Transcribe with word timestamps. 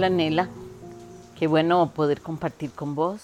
Hola 0.00 0.08
Nela, 0.08 0.48
qué 1.38 1.46
bueno 1.46 1.90
poder 1.94 2.22
compartir 2.22 2.70
con 2.70 2.94
vos. 2.94 3.20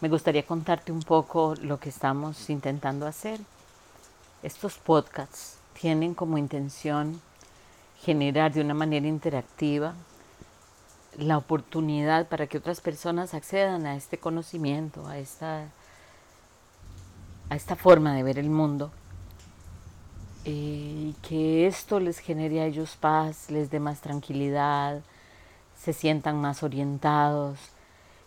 Me 0.00 0.08
gustaría 0.08 0.46
contarte 0.46 0.92
un 0.92 1.02
poco 1.02 1.56
lo 1.60 1.80
que 1.80 1.88
estamos 1.88 2.48
intentando 2.48 3.08
hacer. 3.08 3.40
Estos 4.44 4.76
podcasts 4.76 5.56
tienen 5.80 6.14
como 6.14 6.38
intención 6.38 7.20
generar 8.04 8.52
de 8.52 8.60
una 8.60 8.72
manera 8.72 9.08
interactiva 9.08 9.94
la 11.18 11.38
oportunidad 11.38 12.28
para 12.28 12.46
que 12.46 12.58
otras 12.58 12.80
personas 12.80 13.34
accedan 13.34 13.84
a 13.84 13.96
este 13.96 14.16
conocimiento, 14.16 15.08
a 15.08 15.18
esta, 15.18 15.64
a 17.50 17.56
esta 17.56 17.74
forma 17.74 18.14
de 18.14 18.22
ver 18.22 18.38
el 18.38 18.48
mundo 18.48 18.92
eh, 20.44 21.10
y 21.10 21.16
que 21.20 21.66
esto 21.66 21.98
les 21.98 22.20
genere 22.20 22.60
a 22.60 22.66
ellos 22.66 22.94
paz, 22.94 23.50
les 23.50 23.72
dé 23.72 23.80
más 23.80 24.00
tranquilidad, 24.02 25.02
se 25.84 25.92
sientan 25.92 26.40
más 26.40 26.62
orientados. 26.62 27.58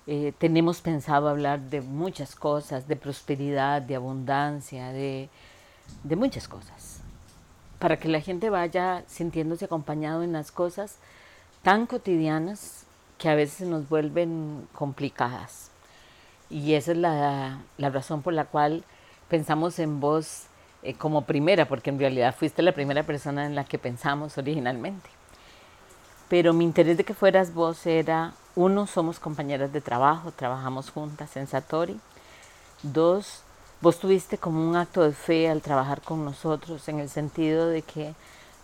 Eh, 0.06 0.32
tenemos 0.38 0.80
pensado 0.80 1.28
hablar 1.28 1.60
de 1.60 1.82
muchas 1.82 2.36
cosas, 2.36 2.88
de 2.88 2.96
prosperidad, 2.96 3.82
de 3.82 3.96
abundancia, 3.96 4.92
de, 4.92 5.28
de 6.04 6.16
muchas 6.16 6.48
cosas, 6.48 7.02
para 7.80 7.98
que 7.98 8.10
la 8.10 8.22
gente 8.22 8.52
vaya 8.52 9.04
sintiéndose 9.08 9.66
acompañado 9.66 10.22
en 10.22 10.34
las 10.34 10.52
cosas 10.52 10.98
tan 11.64 11.88
cotidianas 11.88 12.86
que 13.18 13.28
a 13.28 13.36
veces 13.36 13.68
nos 13.68 13.90
vuelven 13.90 14.68
complicadas. 14.74 15.72
Y 16.52 16.76
esa 16.76 16.92
es 16.92 16.98
la, 17.00 17.58
la 17.78 17.90
razón 17.90 18.22
por 18.22 18.34
la 18.34 18.46
cual 18.46 18.84
pensamos 19.30 19.80
en 19.80 20.00
vos 20.00 20.44
eh, 20.84 20.94
como 20.94 21.24
primera, 21.24 21.68
porque 21.68 21.90
en 21.90 21.98
realidad 21.98 22.36
fuiste 22.36 22.62
la 22.62 22.72
primera 22.72 23.02
persona 23.02 23.48
en 23.48 23.56
la 23.56 23.64
que 23.64 23.80
pensamos 23.80 24.38
originalmente. 24.38 25.17
Pero 26.30 26.54
mi 26.54 26.66
interés 26.66 26.98
de 26.98 27.04
que 27.04 27.14
fueras 27.14 27.54
vos 27.54 27.86
era, 27.86 28.34
uno, 28.56 28.88
somos 28.88 29.20
compañeras 29.20 29.72
de 29.72 29.82
trabajo, 29.82 30.32
trabajamos 30.32 30.90
juntas 30.90 31.38
en 31.38 31.48
Satori. 31.48 32.00
Dos, 32.84 33.42
vos 33.82 34.00
tuviste 34.00 34.38
como 34.38 34.68
un 34.68 34.76
acto 34.76 35.04
de 35.04 35.14
fe 35.14 35.50
al 35.50 35.62
trabajar 35.62 36.02
con 36.02 36.26
nosotros, 36.26 36.88
en 36.90 37.00
el 37.00 37.10
sentido 37.10 37.68
de 37.68 37.82
que 37.82 38.14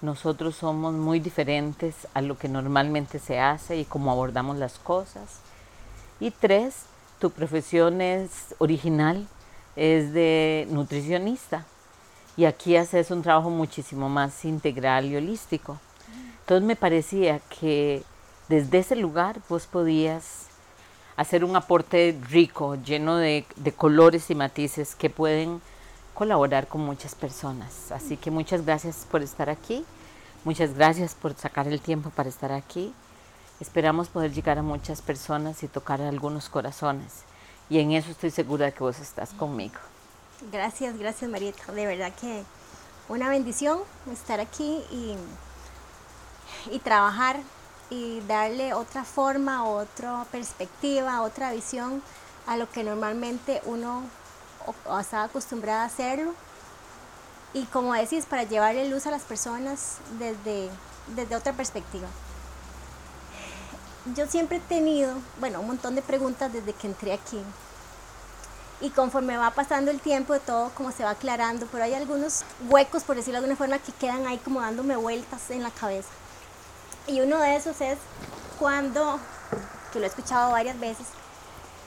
nosotros 0.01 0.55
somos 0.55 0.93
muy 0.93 1.21
diferentes 1.21 2.07
a 2.13 2.21
lo 2.21 2.37
que 2.37 2.49
normalmente 2.49 3.19
se 3.19 3.39
hace 3.39 3.77
y 3.77 3.85
cómo 3.85 4.11
abordamos 4.11 4.57
las 4.57 4.77
cosas. 4.79 5.39
Y 6.19 6.31
tres, 6.31 6.83
tu 7.19 7.31
profesión 7.31 8.01
es 8.01 8.55
original, 8.57 9.25
es 9.75 10.11
de 10.11 10.67
nutricionista 10.69 11.65
y 12.35 12.45
aquí 12.45 12.75
haces 12.75 13.11
un 13.11 13.21
trabajo 13.21 13.49
muchísimo 13.49 14.09
más 14.09 14.43
integral 14.43 15.05
y 15.05 15.15
holístico. 15.15 15.79
Entonces 16.43 16.67
me 16.67 16.75
parecía 16.75 17.39
que 17.39 18.03
desde 18.49 18.79
ese 18.79 18.97
lugar 18.97 19.39
vos 19.47 19.65
podías 19.65 20.47
hacer 21.15 21.45
un 21.45 21.55
aporte 21.55 22.19
rico, 22.29 22.75
lleno 22.75 23.15
de, 23.15 23.45
colores 23.77 24.29
y 24.29 24.35
matices 24.35 24.93
que 24.93 25.09
pueden 25.09 25.61
colaborar 26.13 26.67
con 26.67 26.81
muchas 26.81 27.15
personas. 27.15 27.93
Así 27.93 28.17
que 28.17 28.29
muchas 28.29 28.65
gracias 28.65 29.07
por 29.09 29.21
estar 29.21 29.49
aquí, 29.49 29.85
muchas 30.43 30.73
gracias 30.73 31.15
por 31.15 31.33
sacar 31.35 31.67
el 31.67 31.79
tiempo 31.79 32.09
para 32.09 32.27
estar 32.27 32.51
aquí. 32.51 32.93
Esperamos 33.61 34.09
poder 34.09 34.33
llegar 34.33 34.57
a 34.57 34.63
muchas 34.63 35.01
personas 35.01 35.63
y 35.63 35.69
tocar 35.69 36.01
a 36.01 36.09
algunos 36.09 36.49
corazones. 36.49 37.23
Y 37.69 37.79
en 37.79 37.93
eso 37.93 38.11
estoy 38.11 38.31
segura 38.31 38.65
de 38.65 38.73
que 38.73 38.83
vos 38.83 38.99
estás 38.99 39.31
conmigo. 39.31 39.75
Gracias, 40.51 40.97
gracias 40.97 41.31
Marieta. 41.31 41.71
De 41.71 41.85
verdad 41.85 42.11
que 42.19 42.43
una 43.07 43.29
bendición 43.29 43.79
estar 44.11 44.41
aquí 44.41 44.81
y, 44.91 45.15
y 46.71 46.79
trabajar 46.79 47.39
y 47.89 48.21
darle 48.21 48.73
otra 48.73 49.03
forma, 49.03 49.65
otra 49.65 50.25
perspectiva, 50.31 51.21
otra 51.21 51.51
visión 51.51 52.01
a 52.47 52.57
lo 52.57 52.69
que 52.69 52.83
normalmente 52.83 53.61
uno 53.65 54.03
está 54.99 55.23
acostumbrado 55.23 55.81
a 55.81 55.85
hacerlo. 55.85 56.33
Y 57.53 57.65
como 57.65 57.93
decís, 57.93 58.25
para 58.25 58.43
llevarle 58.43 58.89
luz 58.89 59.05
a 59.05 59.11
las 59.11 59.23
personas 59.23 59.97
desde, 60.17 60.69
desde 61.15 61.35
otra 61.35 61.53
perspectiva. 61.53 62.07
Yo 64.15 64.27
siempre 64.27 64.57
he 64.57 64.61
tenido, 64.61 65.15
bueno, 65.39 65.61
un 65.61 65.67
montón 65.67 65.95
de 65.95 66.01
preguntas 66.01 66.51
desde 66.51 66.73
que 66.73 66.87
entré 66.87 67.13
aquí 67.13 67.39
y 68.81 68.89
conforme 68.89 69.37
va 69.37 69.51
pasando 69.51 69.91
el 69.91 70.01
tiempo 70.01 70.33
de 70.33 70.41
todo 70.41 70.69
como 70.75 70.91
se 70.91 71.05
va 71.05 71.11
aclarando, 71.11 71.67
pero 71.71 71.85
hay 71.85 71.93
algunos 71.93 72.43
huecos, 72.69 73.03
por 73.03 73.15
decirlo 73.15 73.39
de 73.39 73.45
alguna 73.45 73.55
forma, 73.55 73.79
que 73.79 73.93
quedan 73.93 74.27
ahí 74.27 74.37
como 74.39 74.59
dándome 74.59 74.97
vueltas 74.97 75.51
en 75.51 75.63
la 75.63 75.71
cabeza. 75.71 76.09
Y 77.07 77.21
uno 77.21 77.39
de 77.39 77.55
esos 77.55 77.81
es 77.81 77.97
cuando, 78.59 79.19
que 79.91 79.99
lo 79.99 80.05
he 80.05 80.07
escuchado 80.07 80.51
varias 80.51 80.79
veces, 80.79 81.07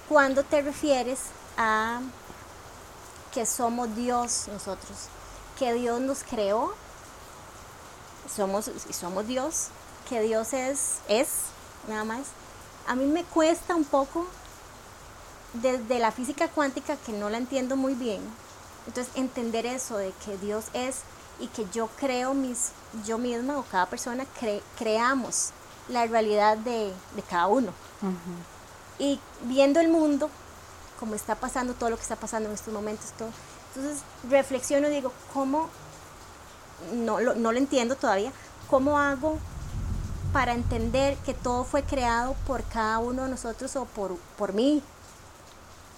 cuando 0.09 0.45
te 0.45 0.63
refieres 0.63 1.21
a 1.57 2.01
que 3.33 3.47
somos 3.47 3.95
Dios 3.97 4.49
nosotros, 4.49 5.09
que 5.59 5.73
Dios 5.73 6.01
nos 6.01 6.23
creó, 6.23 6.75
somos, 8.35 8.71
somos 8.91 9.27
Dios, 9.27 9.69
que 10.09 10.21
Dios 10.21 10.53
es, 10.53 10.99
es, 11.09 11.29
nada 11.89 12.05
más. 12.05 12.27
A 12.87 12.95
mí 12.95 13.07
me 13.07 13.25
cuesta 13.25 13.75
un 13.75 13.85
poco 13.85 14.27
desde 15.55 15.99
la 15.99 16.13
física 16.13 16.49
cuántica, 16.49 16.97
que 16.97 17.13
no 17.13 17.31
la 17.31 17.39
entiendo 17.39 17.77
muy 17.77 17.95
bien, 17.95 18.21
entonces 18.87 19.13
entender 19.17 19.67
eso 19.67 19.97
de 19.97 20.13
que 20.25 20.37
Dios 20.37 20.67
es 20.75 20.97
y 21.39 21.49
que 21.49 21.67
yo 21.73 21.89
creo 21.99 22.35
mis, 22.35 22.71
yo 23.05 23.19
misma 23.19 23.59
o 23.59 23.63
cada 23.65 23.87
persona 23.87 24.25
creamos 24.79 25.51
la 25.89 26.07
realidad 26.07 26.57
de, 26.57 26.93
cada 27.29 27.47
uno. 27.47 27.73
Y 28.99 29.21
viendo 29.43 29.81
el 29.81 29.89
mundo, 29.89 30.31
como 30.99 31.15
está 31.15 31.35
pasando, 31.35 31.75
todo 31.75 31.91
lo 31.91 31.97
que 31.97 32.03
está 32.03 32.17
pasando 32.17 32.49
en 32.49 32.55
estos 32.55 32.73
momentos, 32.73 33.13
todo, 33.19 33.29
entonces 33.75 34.03
reflexiono 34.29 34.89
y 34.89 34.91
digo, 34.91 35.13
¿cómo? 35.35 35.69
No 36.95 37.21
lo, 37.21 37.35
no 37.35 37.53
lo 37.53 37.59
entiendo 37.59 37.97
todavía. 37.97 38.33
¿Cómo 38.69 38.99
hago 38.99 39.39
para 40.33 40.53
entender 40.53 41.17
que 41.25 41.33
todo 41.33 41.65
fue 41.65 41.83
creado 41.83 42.35
por 42.47 42.63
cada 42.65 42.99
uno 42.99 43.23
de 43.23 43.31
nosotros 43.31 43.75
o 43.77 43.87
por, 43.87 44.17
por 44.37 44.53
mí, 44.53 44.83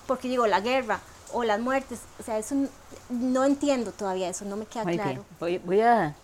porque 0.07 0.29
digo, 0.29 0.47
la 0.47 0.61
guerra 0.61 1.01
o 1.33 1.45
las 1.45 1.61
muertes, 1.61 2.01
o 2.19 2.23
sea, 2.23 2.39
eso 2.39 2.55
no 3.11 3.45
entiendo 3.45 3.93
todavía, 3.93 4.29
eso 4.29 4.45
no 4.45 4.57
me 4.57 4.67
queda 4.67 4.85
claro. 4.85 5.25
Voy, 5.41 5.59
voy, 5.59 5.81
a, 5.81 6.15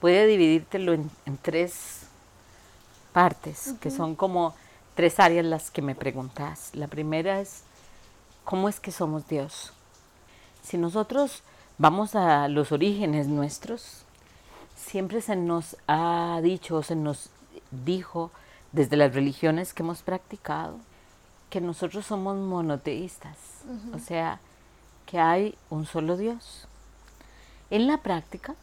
voy 0.00 0.16
a 0.16 0.26
dividírtelo 0.26 0.92
en, 0.92 1.10
tres 1.42 2.02
partes, 3.12 3.74
que 3.80 3.90
son 3.90 4.14
como 4.14 4.54
tres 4.94 5.18
áreas 5.20 5.44
las 5.44 5.70
que 5.70 5.82
me 5.82 5.94
preguntas. 5.94 6.70
La 6.74 6.88
primera 6.88 7.40
es, 7.40 7.62
¿cómo 8.44 8.68
es 8.68 8.80
que 8.80 8.92
somos 8.92 9.26
Dios? 9.28 9.72
Si 10.62 10.78
nosotros 10.78 11.42
vamos 11.78 12.14
a 12.14 12.48
los 12.48 12.72
orígenes 12.72 13.28
nuestros, 13.28 14.04
siempre 14.76 15.20
se 15.20 15.36
nos 15.36 15.76
ha 15.86 16.40
dicho, 16.42 16.82
se 16.82 16.96
nos 16.96 17.30
dijo 17.70 18.30
desde 18.72 18.96
las 18.96 19.14
religiones 19.14 19.72
que 19.72 19.82
hemos 19.82 20.02
practicado, 20.02 20.78
que 21.50 21.60
nosotros 21.60 22.04
somos 22.06 22.36
monoteístas, 22.36 23.36
o 23.94 23.98
sea, 23.98 24.40
que 25.08 25.18
hay 25.18 25.56
un 25.70 25.86
solo 25.86 26.18
Dios. 26.18 26.68
En 27.70 27.86
la 27.86 28.02
práctica, 28.02 28.54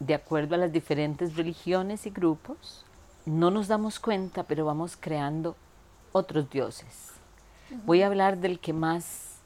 de 0.00 0.14
acuerdo 0.14 0.56
a 0.56 0.58
las 0.58 0.72
diferentes 0.72 1.36
religiones 1.36 2.06
y 2.06 2.10
grupos, 2.10 2.84
no 3.24 3.52
nos 3.52 3.68
damos 3.68 4.00
cuenta, 4.00 4.42
pero 4.42 4.64
vamos 4.64 4.96
creando 4.98 5.54
otros 6.10 6.50
dioses. 6.50 7.12
Voy 7.86 8.02
a 8.02 8.08
hablar 8.08 8.38
del 8.38 8.58
que 8.58 8.72
más 8.72 9.36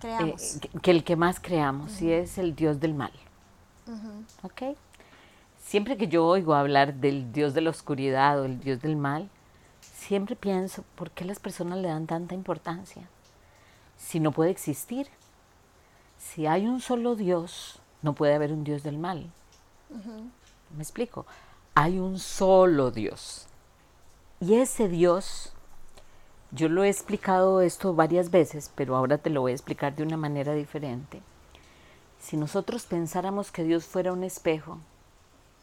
creamos, 0.00 0.56
eh, 0.56 0.68
que, 0.82 0.90
el 0.90 1.02
que 1.02 1.16
más 1.16 1.40
creamos, 1.40 2.02
y 2.02 2.12
es 2.12 2.36
el 2.36 2.54
Dios 2.54 2.78
del 2.78 2.92
mal. 2.92 3.12
Siempre 5.62 5.96
que 5.96 6.08
yo 6.08 6.26
oigo 6.26 6.52
hablar 6.52 6.92
del 6.92 7.32
Dios 7.32 7.54
de 7.54 7.62
la 7.62 7.70
oscuridad 7.70 8.38
o 8.38 8.44
el 8.44 8.60
Dios 8.60 8.82
del 8.82 8.96
mal, 8.96 9.30
siempre 9.80 10.36
pienso, 10.36 10.84
¿por 10.94 11.10
qué 11.10 11.24
las 11.24 11.40
personas 11.40 11.78
le 11.78 11.88
dan 11.88 12.06
tanta 12.06 12.34
importancia? 12.34 13.08
Si 13.96 14.20
no 14.20 14.30
puede 14.30 14.50
existir, 14.50 15.08
si 16.24 16.46
hay 16.46 16.66
un 16.66 16.80
solo 16.80 17.16
Dios, 17.16 17.78
no 18.02 18.14
puede 18.14 18.34
haber 18.34 18.52
un 18.52 18.64
Dios 18.64 18.82
del 18.82 18.98
mal. 18.98 19.30
¿Me 20.74 20.82
explico? 20.82 21.26
Hay 21.74 21.98
un 21.98 22.18
solo 22.18 22.90
Dios. 22.90 23.46
Y 24.40 24.54
ese 24.54 24.88
Dios, 24.88 25.52
yo 26.50 26.68
lo 26.68 26.82
he 26.82 26.88
explicado 26.88 27.60
esto 27.60 27.94
varias 27.94 28.30
veces, 28.30 28.70
pero 28.74 28.96
ahora 28.96 29.18
te 29.18 29.30
lo 29.30 29.42
voy 29.42 29.52
a 29.52 29.54
explicar 29.54 29.94
de 29.94 30.02
una 30.02 30.16
manera 30.16 30.54
diferente. 30.54 31.20
Si 32.18 32.36
nosotros 32.36 32.86
pensáramos 32.86 33.52
que 33.52 33.64
Dios 33.64 33.84
fuera 33.84 34.12
un 34.12 34.24
espejo, 34.24 34.78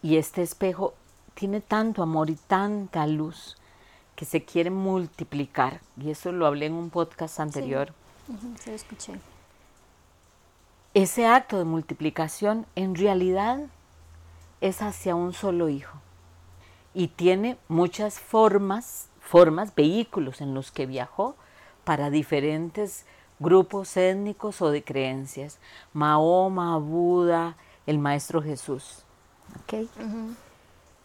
y 0.04 0.18
este 0.18 0.42
espejo 0.42 0.94
tiene 1.34 1.60
tanto 1.60 2.04
amor 2.04 2.30
y 2.30 2.36
tanta 2.36 3.08
luz, 3.08 3.58
que 4.16 4.26
se 4.26 4.46
quiere 4.46 4.70
multiplicar, 4.70 5.82
y 5.98 6.12
eso 6.12 6.32
lo 6.32 6.46
hablé 6.46 6.68
en 6.68 6.74
un 6.74 6.92
podcast 6.92 7.40
anterior. 7.40 7.94
Sí, 8.60 8.70
lo 8.70 8.76
escuché. 8.76 9.20
Ese 10.94 11.26
acto 11.26 11.58
de 11.58 11.64
multiplicación 11.64 12.66
en 12.76 12.96
realidad 12.96 13.60
es 14.60 14.82
hacia 14.82 15.16
un 15.16 15.32
solo 15.32 15.70
hijo 15.70 15.98
y 16.94 17.08
tiene 17.08 17.58
muchas 17.70 18.20
formas 18.20 19.08
formas, 19.22 19.74
vehículos 19.74 20.42
en 20.42 20.54
los 20.54 20.72
que 20.72 20.86
viajó 20.86 21.36
para 21.86 22.10
diferentes 22.10 23.06
grupos 23.40 23.96
étnicos 23.96 24.62
o 24.62 24.70
de 24.70 24.84
creencias. 24.84 25.60
Mahoma, 25.94 26.78
Buda, 26.78 27.56
el 27.88 27.98
Maestro 27.98 28.42
Jesús. 28.42 29.06
¿Okay? 29.64 29.90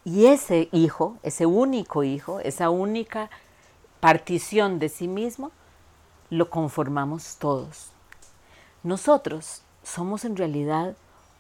Y 0.04 0.26
ese 0.26 0.68
hijo, 0.72 1.16
ese 1.22 1.46
único 1.46 2.02
hijo, 2.02 2.40
esa 2.40 2.70
única 2.70 3.30
partición 4.00 4.80
de 4.80 4.88
sí 4.88 5.06
mismo, 5.06 5.52
lo 6.28 6.50
conformamos 6.50 7.36
todos. 7.36 7.92
Nosotros 8.82 9.62
somos 9.86 10.24
en 10.24 10.36
realidad 10.36 10.96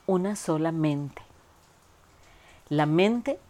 una 0.06 0.36
sola 0.36 0.70
mente. 0.70 1.20
La 2.68 2.86
mente, 2.86 3.40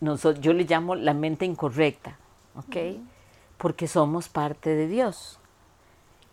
yo 0.00 0.52
le 0.52 0.64
llamo 0.64 0.94
la 0.94 1.12
mente 1.12 1.44
incorrecta, 1.44 2.16
¿ok? 2.54 3.00
Porque 3.58 3.88
somos 3.88 4.28
parte 4.28 4.70
de 4.70 4.86
Dios. 4.86 5.40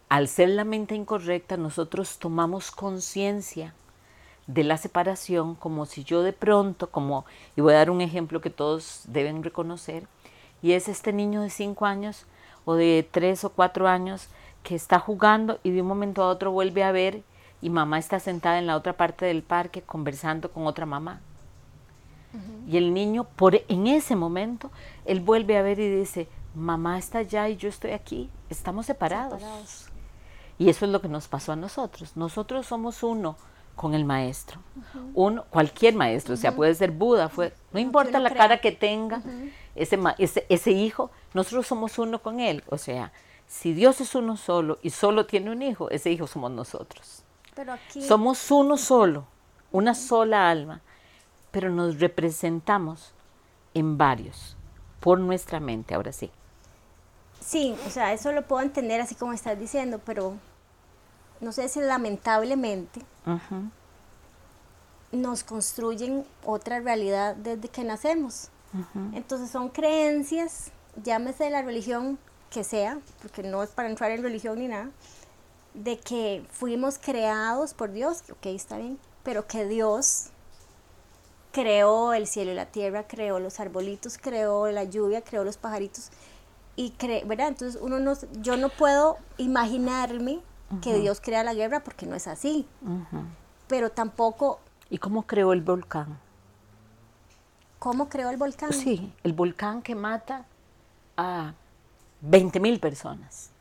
Al 0.08 0.28
ser 0.28 0.50
la 0.50 0.66
mente 0.66 0.94
incorrecta, 0.94 1.58
nosotros 1.58 2.20
tomamos 2.20 2.70
conciencia 2.70 3.74
de 4.46 4.64
la 4.64 4.78
separación 4.78 5.56
como 5.56 5.88
si 5.88 6.04
yo 6.04 6.22
de 6.22 6.34
pronto, 6.34 6.92
como, 6.92 7.26
y 7.56 7.62
voy 7.62 7.74
a 7.74 7.78
dar 7.78 7.90
un 7.90 8.02
ejemplo 8.02 8.40
que 8.40 8.52
todos 8.52 9.02
deben 9.06 9.44
reconocer, 9.44 10.08
y 10.62 10.74
es 10.74 10.88
este 10.88 11.12
niño 11.12 11.42
de 11.42 11.50
5 11.50 11.86
años 11.88 12.28
o 12.66 12.76
de 12.76 13.08
3 13.10 13.46
o 13.46 13.50
4 13.50 13.88
años 13.88 14.28
que 14.62 14.76
está 14.76 15.00
jugando 15.00 15.60
y 15.64 15.72
de 15.72 15.82
un 15.82 15.88
momento 15.88 16.24
a 16.24 16.30
otro 16.30 16.52
vuelve 16.52 16.84
a 16.84 16.92
ver 16.92 17.24
y 17.64 17.70
mamá 17.70 17.98
está 17.98 18.20
sentada 18.20 18.60
en 18.60 18.68
la 18.68 18.76
otra 18.76 18.98
parte 18.98 19.26
del 19.26 19.42
parque 19.42 19.82
conversando 19.82 20.52
con 20.52 20.68
otra 20.68 20.86
mamá. 20.86 21.22
Y 22.68 22.78
el 22.78 22.94
niño, 22.94 23.24
por, 23.24 23.56
en 23.56 23.88
ese 23.88 24.16
momento, 24.18 24.70
él 25.06 25.22
vuelve 25.22 25.58
a 25.58 25.62
ver 25.62 25.80
y 25.80 25.88
dice, 25.88 26.28
mamá 26.56 26.98
está 26.98 27.20
allá 27.20 27.48
y 27.48 27.56
yo 27.56 27.70
estoy 27.70 27.92
aquí, 27.92 28.30
estamos 28.50 28.88
separados. 28.88 29.42
Y 30.58 30.70
eso 30.70 30.86
es 30.86 30.92
lo 30.92 31.00
que 31.00 31.08
nos 31.08 31.28
pasó 31.30 31.54
a 31.54 31.56
nosotros. 31.56 32.18
Nosotros 32.18 32.66
somos 32.66 33.02
uno 33.02 33.38
con 33.76 33.94
el 33.94 34.04
maestro. 34.04 34.60
uno, 35.14 35.46
cualquier 35.50 35.96
maestro, 35.96 36.34
o 36.34 36.38
sea, 36.38 36.54
puede 36.54 36.76
ser 36.76 36.92
Buda, 36.92 37.30
fue, 37.30 37.54
no 37.72 37.80
importa 37.80 38.20
la 38.20 38.34
cara 38.34 38.60
que 38.60 38.74
tenga 38.74 39.24
ese, 39.74 39.98
ese, 40.18 40.46
ese 40.50 40.72
hijo, 40.72 41.12
nosotros 41.34 41.66
somos 41.66 41.98
uno 41.98 42.22
con 42.22 42.42
él. 42.42 42.62
O 42.68 42.78
sea, 42.78 43.14
si 43.48 43.74
Dios 43.74 44.02
es 44.02 44.16
uno 44.16 44.36
solo 44.36 44.80
y 44.82 44.90
solo 44.90 45.28
tiene 45.28 45.50
un 45.50 45.62
hijo, 45.62 45.90
ese 45.92 46.12
hijo 46.12 46.28
somos 46.28 46.52
nosotros. 46.52 47.24
Pero 47.56 47.74
aquí... 47.74 48.02
Somos 48.08 48.50
uno 48.52 48.78
solo, 48.78 49.26
una 49.72 49.96
sola 49.96 50.50
alma, 50.50 50.82
pero 51.52 51.70
nos 51.70 52.00
representamos 52.00 53.14
en 53.74 53.98
varios, 53.98 54.56
por 55.00 55.20
nuestra 55.20 55.60
mente, 55.60 55.96
ahora 55.96 56.12
sí. 56.12 56.32
Sí, 57.40 57.76
o 57.86 57.90
sea, 57.90 58.14
eso 58.14 58.32
lo 58.32 58.48
puedo 58.48 58.62
entender 58.62 59.02
así 59.02 59.16
como 59.16 59.34
estás 59.34 59.60
diciendo, 59.60 60.00
pero 60.06 60.36
no 61.42 61.52
sé 61.52 61.68
si 61.68 61.82
lamentablemente 61.82 63.02
nos 65.12 65.44
construyen 65.44 66.26
otra 66.46 66.80
realidad 66.80 67.36
desde 67.36 67.68
que 67.68 67.84
nacemos. 67.84 68.50
Entonces 69.14 69.52
son 69.52 69.70
creencias, 69.70 70.72
llámese 71.04 71.50
la 71.50 71.62
religión 71.62 72.18
que 72.50 72.64
sea, 72.64 72.98
porque 73.22 73.44
no 73.44 73.62
es 73.62 73.70
para 73.70 73.90
entrar 73.90 74.12
en 74.12 74.24
religión 74.24 74.58
ni 74.60 74.68
nada, 74.68 74.90
de 75.74 76.00
que 76.00 76.46
fuimos 76.52 77.00
creados 77.00 77.74
por 77.74 77.92
Dios, 77.92 78.24
ok, 78.32 78.46
está 78.48 78.78
bien, 78.78 79.00
pero 79.24 79.48
que 79.48 79.66
Dios 79.66 80.30
creó 81.52 82.14
el 82.14 82.28
cielo 82.28 82.52
y 82.52 82.56
la 82.56 82.66
tierra, 82.66 83.08
creó 83.08 83.40
los 83.40 83.60
arbolitos, 83.60 84.18
creó 84.18 84.70
la 84.72 84.84
lluvia, 84.84 85.22
creó 85.22 85.44
los 85.44 85.58
pajaritos 85.58 86.10
y 86.76 86.92
cre 86.92 87.24
¿verdad? 87.26 87.50
Entonces 87.50 87.80
uno 87.82 88.00
no, 88.00 88.14
yo 88.42 88.58
no 88.58 88.70
puedo 88.70 89.18
imaginarme 89.38 90.42
que 90.82 90.98
Dios 91.00 91.22
crea 91.22 91.44
la 91.44 91.54
guerra 91.54 91.84
porque 91.84 92.08
no 92.08 92.16
es 92.16 92.28
así. 92.28 92.68
Pero 93.68 93.92
tampoco... 93.92 94.60
¿Y 94.90 94.98
cómo 94.98 95.28
creó 95.28 95.54
el 95.54 95.62
volcán? 95.62 96.18
¿Cómo 97.78 98.10
creó 98.10 98.32
el 98.32 98.38
volcán? 98.38 98.74
Sí, 98.74 99.14
el 99.24 99.34
volcán 99.34 99.84
que 99.84 99.94
mata 99.94 100.46
a 101.16 101.54
20 102.22 102.60
mil 102.60 102.80
personas. 102.80 103.52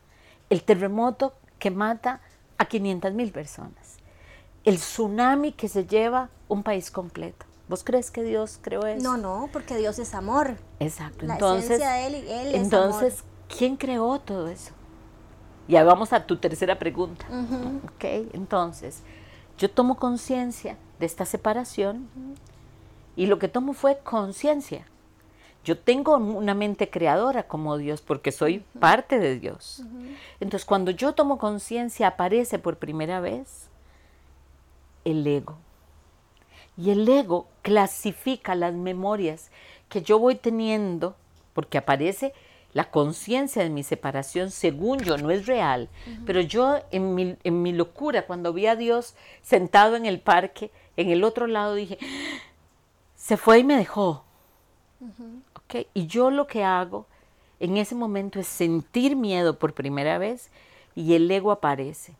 El 0.49 0.63
terremoto 0.63 1.33
que 1.63 1.71
mata 1.71 2.19
a 2.57 2.65
500 2.65 3.13
mil 3.13 3.31
personas. 3.31 3.95
El 4.65 4.75
tsunami 4.75 5.53
que 5.53 5.69
se 5.69 5.85
lleva 5.87 6.29
un 6.49 6.61
país 6.61 6.91
completo. 6.91 7.45
¿Vos 7.69 7.85
crees 7.85 8.11
que 8.11 8.21
Dios 8.21 8.59
creó 8.61 8.85
eso? 8.85 9.01
No, 9.01 9.15
no, 9.15 9.49
porque 9.53 9.77
Dios 9.77 9.97
es 9.97 10.13
amor. 10.13 10.57
Exacto. 10.81 11.25
entonces, 11.25 11.79
de 11.79 12.07
él, 12.07 12.15
él 12.15 12.55
entonces 12.55 13.23
¿quién 13.47 13.77
creó 13.77 14.19
todo 14.19 14.49
eso? 14.49 14.73
Ya 15.69 15.85
vamos 15.85 16.11
a 16.11 16.25
tu 16.25 16.35
tercera 16.35 16.77
pregunta. 16.77 17.25
entonces, 18.01 19.01
yo 19.57 19.71
tomo 19.71 19.95
conciencia 19.95 20.75
de 20.99 21.05
esta 21.05 21.23
separación 21.23 22.09
y 23.15 23.27
lo 23.27 23.39
que 23.39 23.47
tomo 23.47 23.71
fue 23.71 23.99
conciencia. 23.99 24.85
Yo 25.63 25.77
tengo 25.77 26.17
una 26.17 26.53
mente 26.53 26.89
creadora 26.89 27.43
como 27.43 27.77
Dios 27.77 28.01
porque 28.01 28.31
soy 28.31 28.63
parte 28.79 29.19
de 29.19 29.39
Dios. 29.39 29.81
Entonces, 30.39 30.65
cuando 30.65 30.91
yo 30.91 31.13
tomo 31.13 31.37
conciencia, 31.37 32.07
aparece 32.07 32.59
por 32.59 32.77
primera 32.77 33.21
vez 33.21 33.69
el 35.05 35.25
ego. 35.25 35.57
Y 36.75 36.89
el 36.89 37.07
ego 37.07 37.47
clasifica 37.61 38.55
las 38.55 38.73
memorias 38.73 39.51
que 39.89 40.01
yo 40.01 40.19
voy 40.19 40.35
teniendo, 40.35 41.15
porque 41.53 41.77
aparece 41.77 42.33
la 42.73 42.89
conciencia 42.89 43.61
de 43.61 43.69
mi 43.69 43.83
separación, 43.83 44.49
según 44.49 44.99
yo, 44.99 45.17
no 45.17 45.29
es 45.29 45.45
real, 45.45 45.89
pero 46.25 46.41
yo 46.41 46.79
en 46.89 47.13
mi, 47.13 47.37
en 47.43 47.61
mi, 47.61 47.71
locura, 47.71 48.25
cuando 48.25 48.51
vi 48.51 48.65
a 48.65 48.75
Dios 48.75 49.13
sentado 49.43 49.95
en 49.95 50.07
el 50.07 50.19
parque, 50.19 50.71
en 50.97 51.11
el 51.11 51.23
otro 51.23 51.45
lado, 51.45 51.75
dije, 51.75 51.99
se 53.15 53.37
fue 53.37 53.59
y 53.59 53.63
me 53.63 53.77
dejó. 53.77 54.25
Y 55.93 56.07
yo 56.07 56.31
lo 56.31 56.47
que 56.47 56.63
hago 56.63 57.05
en 57.59 57.77
ese 57.77 57.95
momento 57.95 58.39
es 58.39 58.47
sentir 58.47 59.15
miedo 59.15 59.57
por 59.57 59.73
primera 59.73 60.17
vez 60.17 60.49
y 60.95 61.13
el 61.13 61.29
ego 61.29 61.51
aparece. 61.51 62.13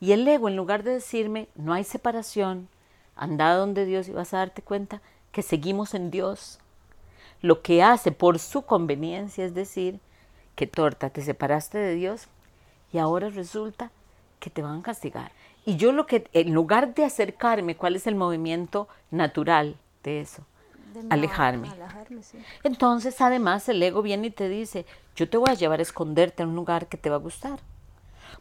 Y 0.00 0.12
el 0.12 0.26
ego, 0.28 0.48
en 0.48 0.56
lugar 0.56 0.82
de 0.82 0.92
decirme, 0.92 1.48
no 1.54 1.72
hay 1.72 1.84
separación, 1.84 2.68
anda 3.14 3.54
donde 3.54 3.86
Dios 3.86 4.08
y 4.08 4.12
vas 4.12 4.34
a 4.34 4.38
darte 4.38 4.62
cuenta 4.62 5.00
que 5.32 5.42
seguimos 5.42 5.94
en 5.94 6.10
Dios, 6.10 6.58
lo 7.42 7.62
que 7.62 7.82
hace 7.82 8.12
por 8.12 8.38
su 8.38 8.62
conveniencia 8.62 9.44
es 9.44 9.54
decir 9.54 10.00
que 10.54 10.66
torta, 10.66 11.10
te 11.10 11.22
separaste 11.22 11.78
de 11.78 11.94
Dios 11.94 12.28
y 12.92 12.98
ahora 12.98 13.28
resulta 13.28 13.90
que 14.40 14.50
te 14.50 14.62
van 14.62 14.80
a 14.80 14.82
castigar. 14.82 15.32
Y 15.64 15.76
yo 15.76 15.92
lo 15.92 16.06
que, 16.06 16.28
en 16.32 16.54
lugar 16.54 16.94
de 16.94 17.04
acercarme, 17.04 17.76
¿cuál 17.76 17.96
es 17.96 18.06
el 18.06 18.14
movimiento 18.14 18.88
natural 19.10 19.76
de 20.02 20.20
eso? 20.20 20.44
Alejarme. 21.10 21.70
Entonces, 22.62 23.20
además, 23.20 23.68
el 23.68 23.82
ego 23.82 24.02
viene 24.02 24.28
y 24.28 24.30
te 24.30 24.48
dice, 24.48 24.86
yo 25.14 25.28
te 25.28 25.36
voy 25.36 25.50
a 25.50 25.54
llevar 25.54 25.80
a 25.80 25.82
esconderte 25.82 26.42
en 26.42 26.50
un 26.50 26.56
lugar 26.56 26.88
que 26.88 26.96
te 26.96 27.10
va 27.10 27.16
a 27.16 27.20
gustar, 27.20 27.60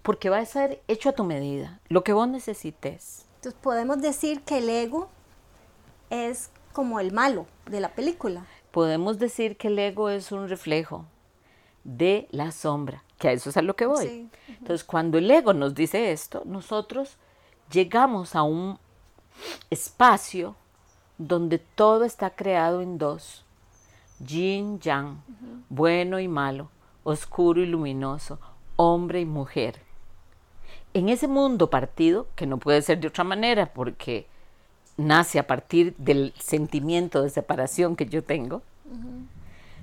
porque 0.01 0.29
va 0.29 0.39
a 0.39 0.45
ser 0.45 0.81
hecho 0.87 1.09
a 1.09 1.13
tu 1.13 1.23
medida, 1.23 1.79
lo 1.89 2.03
que 2.03 2.13
vos 2.13 2.27
necesites. 2.27 3.25
Entonces, 3.35 3.59
podemos 3.61 4.01
decir 4.01 4.41
que 4.41 4.59
el 4.59 4.69
ego 4.69 5.09
es 6.09 6.49
como 6.73 6.99
el 6.99 7.11
malo 7.11 7.47
de 7.67 7.79
la 7.79 7.89
película 7.89 8.45
podemos 8.75 9.19
decir 9.19 9.55
que 9.55 9.69
el 9.69 9.79
ego 9.79 10.09
es 10.09 10.33
un 10.33 10.49
reflejo 10.49 11.05
de 11.85 12.27
la 12.31 12.51
sombra, 12.51 13.05
que 13.17 13.29
a 13.29 13.31
eso 13.31 13.49
es 13.49 13.55
a 13.55 13.61
lo 13.61 13.77
que 13.77 13.85
voy. 13.85 14.29
Entonces, 14.49 14.83
cuando 14.83 15.17
el 15.17 15.31
ego 15.31 15.53
nos 15.53 15.73
dice 15.73 16.11
esto, 16.11 16.41
nosotros 16.43 17.15
llegamos 17.71 18.35
a 18.35 18.43
un 18.43 18.77
espacio 19.69 20.57
donde 21.17 21.59
todo 21.59 22.03
está 22.03 22.31
creado 22.31 22.81
en 22.81 22.97
dos, 22.97 23.45
yin, 24.19 24.79
yang, 24.79 25.21
bueno 25.69 26.19
y 26.19 26.27
malo, 26.27 26.69
oscuro 27.03 27.61
y 27.61 27.65
luminoso, 27.65 28.39
hombre 28.75 29.21
y 29.21 29.25
mujer. 29.25 29.79
En 30.93 31.09
ese 31.09 31.27
mundo 31.27 31.69
partido, 31.69 32.27
que 32.35 32.47
no 32.47 32.57
puede 32.57 32.81
ser 32.81 32.99
de 32.99 33.07
otra 33.07 33.23
manera 33.23 33.73
porque 33.73 34.27
nace 34.97 35.39
a 35.39 35.47
partir 35.47 35.95
del 35.97 36.33
sentimiento 36.37 37.21
de 37.21 37.29
separación 37.29 37.95
que 37.95 38.05
yo 38.05 38.23
tengo. 38.23 38.61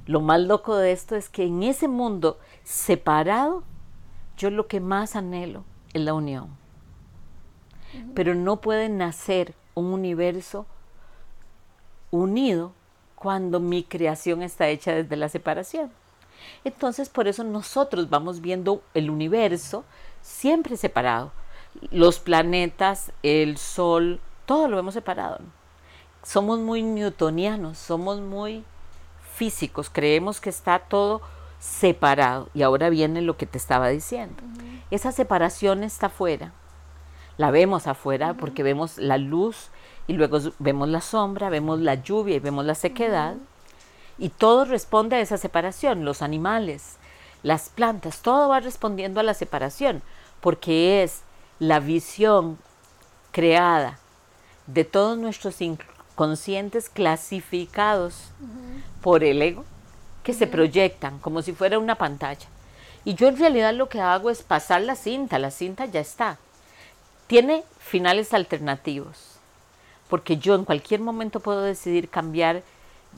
Lo 0.07 0.21
más 0.21 0.41
loco 0.41 0.77
de 0.77 0.93
esto 0.93 1.17
es 1.17 1.29
que 1.29 1.45
en 1.45 1.63
ese 1.63 1.87
mundo 1.87 2.39
separado, 2.65 3.63
yo 4.37 4.51
lo 4.51 4.67
que 4.67 4.81
más 4.81 5.15
anhelo 5.15 5.65
es 5.93 6.03
la 6.03 6.15
unión. 6.15 6.49
Pero 8.15 8.35
no 8.35 8.61
puede 8.61 8.89
nacer 8.89 9.55
un 9.75 9.87
universo 9.87 10.67
unido 12.13 12.73
cuando 13.17 13.59
mi 13.59 13.83
creación 13.83 14.43
está 14.43 14.69
hecha 14.69 14.95
desde 14.95 15.17
la 15.17 15.29
separación. 15.29 15.91
Entonces, 16.65 17.09
por 17.09 17.27
eso 17.27 17.43
nosotros 17.43 18.09
vamos 18.11 18.41
viendo 18.41 18.83
el 18.95 19.11
universo 19.11 19.85
siempre 20.21 20.77
separado. 20.77 21.33
Los 21.91 22.21
planetas, 22.21 23.13
el 23.23 23.57
sol, 23.57 24.21
todo 24.47 24.69
lo 24.69 24.79
hemos 24.79 24.95
separado. 24.95 25.41
Somos 26.23 26.61
muy 26.61 26.83
newtonianos, 26.83 27.79
somos 27.79 28.21
muy 28.21 28.65
físicos, 29.35 29.91
creemos 29.91 30.41
que 30.41 30.51
está 30.51 30.79
todo 30.81 31.23
separado. 31.59 32.49
Y 32.55 32.63
ahora 32.63 32.91
viene 32.91 33.23
lo 33.23 33.37
que 33.37 33.47
te 33.47 33.59
estaba 33.59 33.89
diciendo. 33.89 34.43
Esa 34.91 35.11
separación 35.11 35.83
está 35.83 36.07
afuera. 36.07 36.53
La 37.39 37.51
vemos 37.51 37.87
afuera 37.87 38.35
porque 38.35 38.63
vemos 38.63 38.99
la 38.99 39.17
luz 39.17 39.71
y 40.07 40.15
luego 40.15 40.39
vemos 40.59 40.89
la 40.89 41.01
sombra, 41.01 41.49
vemos 41.51 41.81
la 41.81 41.95
lluvia 41.95 42.37
y 42.37 42.41
vemos 42.41 42.65
la 42.65 42.75
sequedad. 42.75 43.37
Y 44.19 44.29
todo 44.29 44.65
responde 44.65 45.17
a 45.17 45.21
esa 45.21 45.39
separación. 45.39 46.05
Los 46.05 46.23
animales, 46.23 46.97
las 47.43 47.69
plantas, 47.69 48.21
todo 48.21 48.49
va 48.49 48.61
respondiendo 48.61 49.21
a 49.21 49.25
la 49.25 49.35
separación 49.35 50.03
porque 50.41 51.03
es 51.03 51.23
la 51.59 51.81
visión 51.81 52.59
creada 53.31 53.99
de 54.67 54.85
todos 54.85 55.17
nuestros 55.17 55.61
inconscientes 55.61 56.89
clasificados 56.89 58.31
por 59.01 59.25
el 59.25 59.41
ego 59.41 59.65
que 60.23 60.35
se 60.35 60.47
proyectan 60.47 61.19
como 61.21 61.43
si 61.43 61.53
fuera 61.53 61.79
una 61.79 61.97
pantalla. 61.97 62.47
Y 63.05 63.15
yo 63.15 63.29
en 63.29 63.39
realidad 63.39 63.75
lo 63.75 63.89
que 63.89 64.01
hago 64.01 64.31
es 64.31 64.43
pasar 64.43 64.83
la 64.83 64.95
cinta, 64.95 65.39
la 65.39 65.51
cinta 65.51 65.87
ya 65.87 66.01
está. 66.01 66.39
Tiene 67.27 67.65
finales 67.79 68.35
alternativos, 68.35 69.32
porque 70.13 70.37
yo 70.37 70.55
en 70.55 70.67
cualquier 70.67 71.01
momento 71.01 71.41
puedo 71.41 71.63
decidir 71.63 72.11
cambiar 72.11 72.63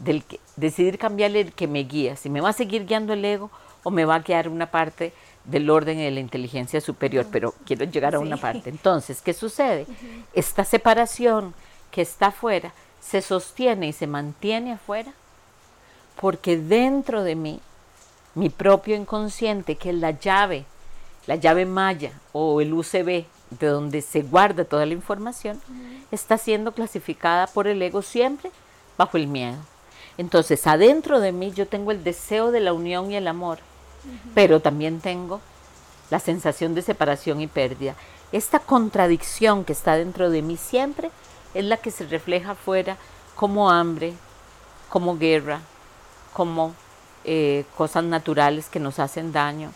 del 0.05 0.23
que, 0.23 0.39
decidir 0.55 0.97
cambiar 0.97 1.35
el 1.35 1.53
que 1.53 1.67
me 1.67 1.81
guía, 1.81 2.15
si 2.15 2.31
me 2.31 2.41
va 2.41 2.51
a 2.51 2.53
seguir 2.53 2.87
guiando 2.87 3.15
el 3.15 3.25
ego 3.25 3.51
o 3.83 3.91
me 3.91 4.05
va 4.05 4.15
a 4.15 4.19
guiar 4.21 4.49
una 4.49 4.67
parte 4.67 5.13
del 5.43 5.71
orden 5.71 5.99
y 5.99 6.05
de 6.05 6.13
la 6.13 6.21
inteligencia 6.21 6.81
superior, 6.81 7.27
pero 7.33 7.53
quiero 7.67 7.85
llegar 7.85 8.15
a 8.15 8.21
una 8.21 8.37
parte. 8.37 8.71
Entonces, 8.71 9.23
¿qué 9.23 9.35
sucede? 9.35 9.89
Esta 10.35 10.65
separación 10.65 11.53
que 11.91 12.03
está 12.03 12.27
afuera 12.27 12.73
se 13.01 13.23
sostiene 13.23 13.89
y 13.89 13.93
se 13.93 14.07
mantiene 14.07 14.75
afuera 14.75 15.13
porque 16.21 16.57
dentro 16.57 17.25
de 17.25 17.35
mí, 17.35 17.61
mi 18.37 18.51
propio 18.51 18.95
inconsciente, 18.95 19.75
que 19.75 19.91
es 19.91 19.97
la 19.97 20.13
llave, 20.13 20.65
la 21.27 21.35
llave 21.35 21.67
maya 21.67 22.13
o 22.31 22.61
el 22.61 22.73
UCB, 22.73 23.25
de 23.59 23.67
donde 23.67 24.01
se 24.01 24.23
guarda 24.23 24.65
toda 24.65 24.87
la 24.87 24.95
información, 24.95 25.61
está 26.15 26.39
siendo 26.39 26.73
clasificada 26.73 27.47
por 27.47 27.67
el 27.67 27.83
ego 27.83 28.03
siempre 28.03 28.51
bajo 28.97 29.17
el 29.17 29.27
miedo. 29.27 29.59
Entonces, 30.17 30.67
adentro 30.67 31.21
de 31.21 31.33
mí 31.33 31.53
yo 31.53 31.67
tengo 31.67 31.91
el 31.91 32.05
deseo 32.05 32.51
de 32.51 32.61
la 32.61 32.73
unión 32.73 33.11
y 33.11 33.17
el 33.17 33.27
amor, 33.27 33.59
pero 34.35 34.61
también 34.61 35.01
tengo 35.01 35.41
la 36.11 36.21
sensación 36.21 36.75
de 36.75 36.83
separación 36.83 37.41
y 37.41 37.47
pérdida. 37.47 37.97
Esta 38.33 38.59
contradicción 38.59 39.65
que 39.65 39.73
está 39.73 39.97
dentro 39.97 40.31
de 40.31 40.43
mí 40.43 40.57
siempre 40.57 41.11
es 41.55 41.65
la 41.65 41.77
que 41.77 41.91
se 41.91 42.07
refleja 42.07 42.53
afuera 42.53 42.97
como 43.35 43.71
hambre, 43.71 44.15
como 44.89 45.19
guerra, 45.19 45.61
como 46.33 46.75
eh, 47.25 47.65
cosas 47.77 48.05
naturales 48.05 48.69
que 48.69 48.81
nos 48.81 48.99
hacen 48.99 49.33
daño. 49.33 49.73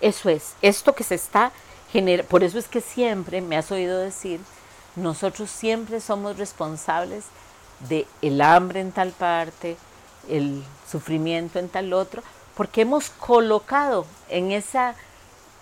Eso 0.00 0.28
es, 0.28 0.54
esto 0.62 0.94
que 0.94 1.04
se 1.04 1.16
está 1.16 1.52
generando, 1.92 2.28
por 2.28 2.44
eso 2.44 2.58
es 2.58 2.68
que 2.68 2.80
siempre 2.80 3.40
me 3.40 3.56
has 3.56 3.70
oído 3.70 3.98
decir, 3.98 4.40
nosotros 4.98 5.50
siempre 5.50 6.00
somos 6.00 6.38
responsables 6.38 7.24
de 7.88 8.06
el 8.22 8.40
hambre 8.40 8.80
en 8.80 8.92
tal 8.92 9.12
parte, 9.12 9.76
el 10.28 10.64
sufrimiento 10.90 11.58
en 11.58 11.68
tal 11.68 11.92
otro, 11.92 12.22
porque 12.56 12.82
hemos 12.82 13.10
colocado 13.10 14.06
en 14.28 14.52
esa 14.52 14.94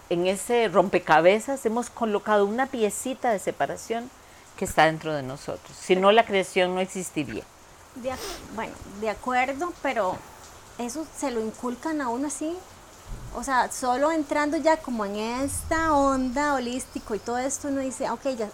en 0.09 0.29
ese 0.29 0.69
rompecabezas 0.69 1.67
hemos 1.67 1.91
colocado 1.91 2.47
una 2.47 2.67
piecita 2.67 3.33
de 3.33 3.41
separación 3.41 4.09
que 4.57 4.65
está 4.65 4.85
dentro 4.85 5.13
de 5.13 5.25
nosotros. 5.25 5.77
Si 5.77 5.97
no, 5.97 6.13
la 6.13 6.25
creación 6.25 6.77
no 6.77 6.81
existiría 6.81 7.43
bueno, 8.55 8.73
de 9.01 9.11
acuerdo, 9.11 9.73
pero 9.83 10.17
eso 10.79 11.07
se 11.17 11.31
lo 11.31 11.41
inculcan 11.41 12.01
a 12.01 12.09
uno 12.09 12.29
así. 12.29 12.57
O 13.35 13.43
sea, 13.43 13.71
solo 13.71 14.11
entrando 14.13 14.57
ya 14.57 14.77
como 14.79 15.05
en 15.05 15.17
esta 15.17 15.95
onda 15.95 16.55
holístico 16.55 17.15
y 17.15 17.19
todo 17.19 17.39
esto, 17.39 17.69
uno 17.69 17.81
dice, 17.81 18.11
ok, 18.11 18.29
ya 18.37 18.49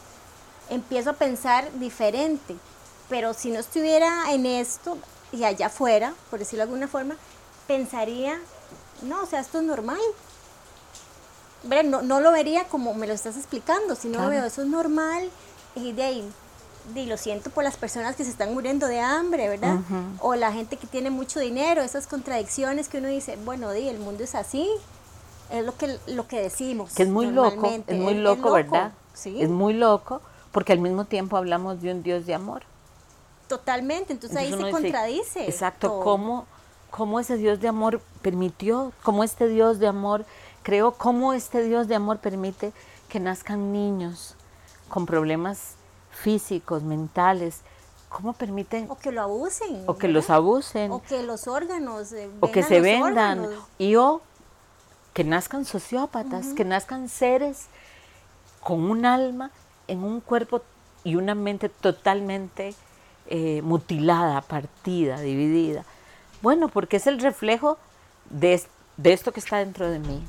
empiezo 0.71 1.11
a 1.11 1.15
pensar 1.15 1.71
diferente. 1.79 2.57
Pero 3.09 3.35
si 3.35 3.51
no 3.51 3.61
estuviera 3.61 4.33
en 4.33 4.47
esto 4.47 4.97
y 5.33 5.45
allá 5.45 5.67
afuera, 5.67 6.15
por 6.31 6.39
decirlo 6.39 6.65
de 6.65 6.71
alguna 6.71 6.89
forma, 6.89 7.17
pensaría, 7.67 8.41
no, 9.03 9.23
o 9.23 9.27
sea, 9.27 9.41
esto 9.41 9.59
es 9.59 9.65
normal. 9.65 10.01
No, 11.85 12.03
no 12.03 12.21
lo 12.21 12.33
vería 12.33 12.65
como 12.65 12.95
me 12.95 13.07
lo 13.07 13.15
estás 13.15 13.37
explicando, 13.37 13.95
sino 13.95 14.21
lo 14.21 14.29
veo, 14.29 14.45
eso 14.45 14.63
es 14.63 14.69
normal 14.69 15.31
y 15.77 15.93
de 15.93 16.03
ahí 16.03 16.33
y 16.95 17.07
lo 17.07 17.17
siento 17.17 17.51
por 17.51 17.65
las 17.65 17.77
personas 17.77 18.17
que 18.17 18.25
se 18.25 18.31
están 18.31 18.53
muriendo 18.53 18.87
de 18.87 19.01
hambre, 19.01 19.49
¿verdad? 19.49 19.79
O 20.21 20.35
la 20.35 20.53
gente 20.53 20.77
que 20.77 20.87
tiene 20.87 21.11
mucho 21.11 21.41
dinero, 21.41 21.83
esas 21.83 22.07
contradicciones 22.07 22.89
que 22.89 22.99
uno 22.99 23.09
dice, 23.09 23.39
bueno, 23.45 23.71
di, 23.73 23.89
el 23.89 23.99
mundo 23.99 24.25
es 24.25 24.35
así, 24.35 24.69
es 25.51 25.65
lo 25.65 25.77
que, 25.77 25.99
lo 26.09 26.27
que 26.27 26.41
decimos. 26.41 26.93
Que 26.93 27.05
es 27.05 27.09
muy 27.09 27.27
loco, 27.27 27.71
es 27.87 27.99
muy 27.99 28.15
loco, 28.15 28.53
¿verdad? 28.53 28.93
Sí. 29.15 29.41
Es 29.41 29.49
muy 29.49 29.75
loco, 29.75 30.21
porque 30.53 30.73
al 30.73 30.79
mismo 30.79 31.05
tiempo 31.05 31.37
hablamos 31.37 31.83
de 31.83 31.93
un 31.93 32.03
Dios 32.03 32.27
de 32.27 32.35
amor. 32.35 32.63
Totalmente, 33.49 34.13
entonces, 34.13 34.39
ahí 34.39 34.53
se 34.53 34.71
contradice. 34.71 35.45
Exacto, 35.45 36.01
¿cómo, 36.01 36.47
cómo 36.91 37.21
ese 37.21 37.37
Dios 37.37 37.61
de 37.61 37.69
amor 37.69 38.01
permitió, 38.23 38.93
cómo 39.03 39.25
este 39.25 39.49
Dios 39.49 39.79
de 39.79 39.89
amor 39.89 40.25
creó, 40.63 40.93
cómo 40.93 41.33
este 41.33 41.63
Dios 41.63 41.89
de 41.89 41.95
amor 41.95 42.19
permite 42.19 42.73
que 43.09 43.21
nazcan 43.21 43.73
niños 43.73 44.37
con 44.89 45.07
problemas 45.07 45.75
físicos, 46.11 46.83
mentales, 46.83 47.61
¿cómo 48.09 48.33
permiten? 48.35 48.91
O 48.91 48.97
que 48.97 49.11
lo 49.11 49.23
abusen. 49.23 49.85
O 49.87 49.97
que 49.97 50.09
los 50.09 50.31
abusen. 50.31 50.93
O 50.93 51.03
que 51.03 51.23
los 51.23 51.49
órganos. 51.49 52.13
Eh, 52.13 52.31
o 52.41 52.51
que 52.51 52.63
se 52.63 52.81
vendan. 52.81 53.49
Y 53.79 53.97
o 53.97 54.21
que 55.15 55.25
nazcan 55.25 55.65
sociópatas, 55.65 56.49
que 56.55 56.65
nazcan 56.65 57.09
seres 57.09 57.67
con 58.63 58.91
un 58.91 59.05
alma 59.05 59.51
en 59.89 60.05
un 60.05 60.21
cuerpo 60.21 60.63
y 61.05 61.17
una 61.17 61.35
mente 61.35 61.69
totalmente 61.69 62.75
eh, 63.27 63.63
mutilada, 63.63 64.41
partida, 64.43 65.21
dividida. 65.21 65.85
Bueno, 66.43 66.69
porque 66.69 66.97
es 66.97 67.07
el 67.07 67.21
reflejo 67.21 67.79
de, 68.31 68.63
de 68.97 69.13
esto 69.13 69.33
que 69.33 69.41
está 69.41 69.59
dentro 69.59 69.91
de 69.91 69.99
mí. 69.99 70.23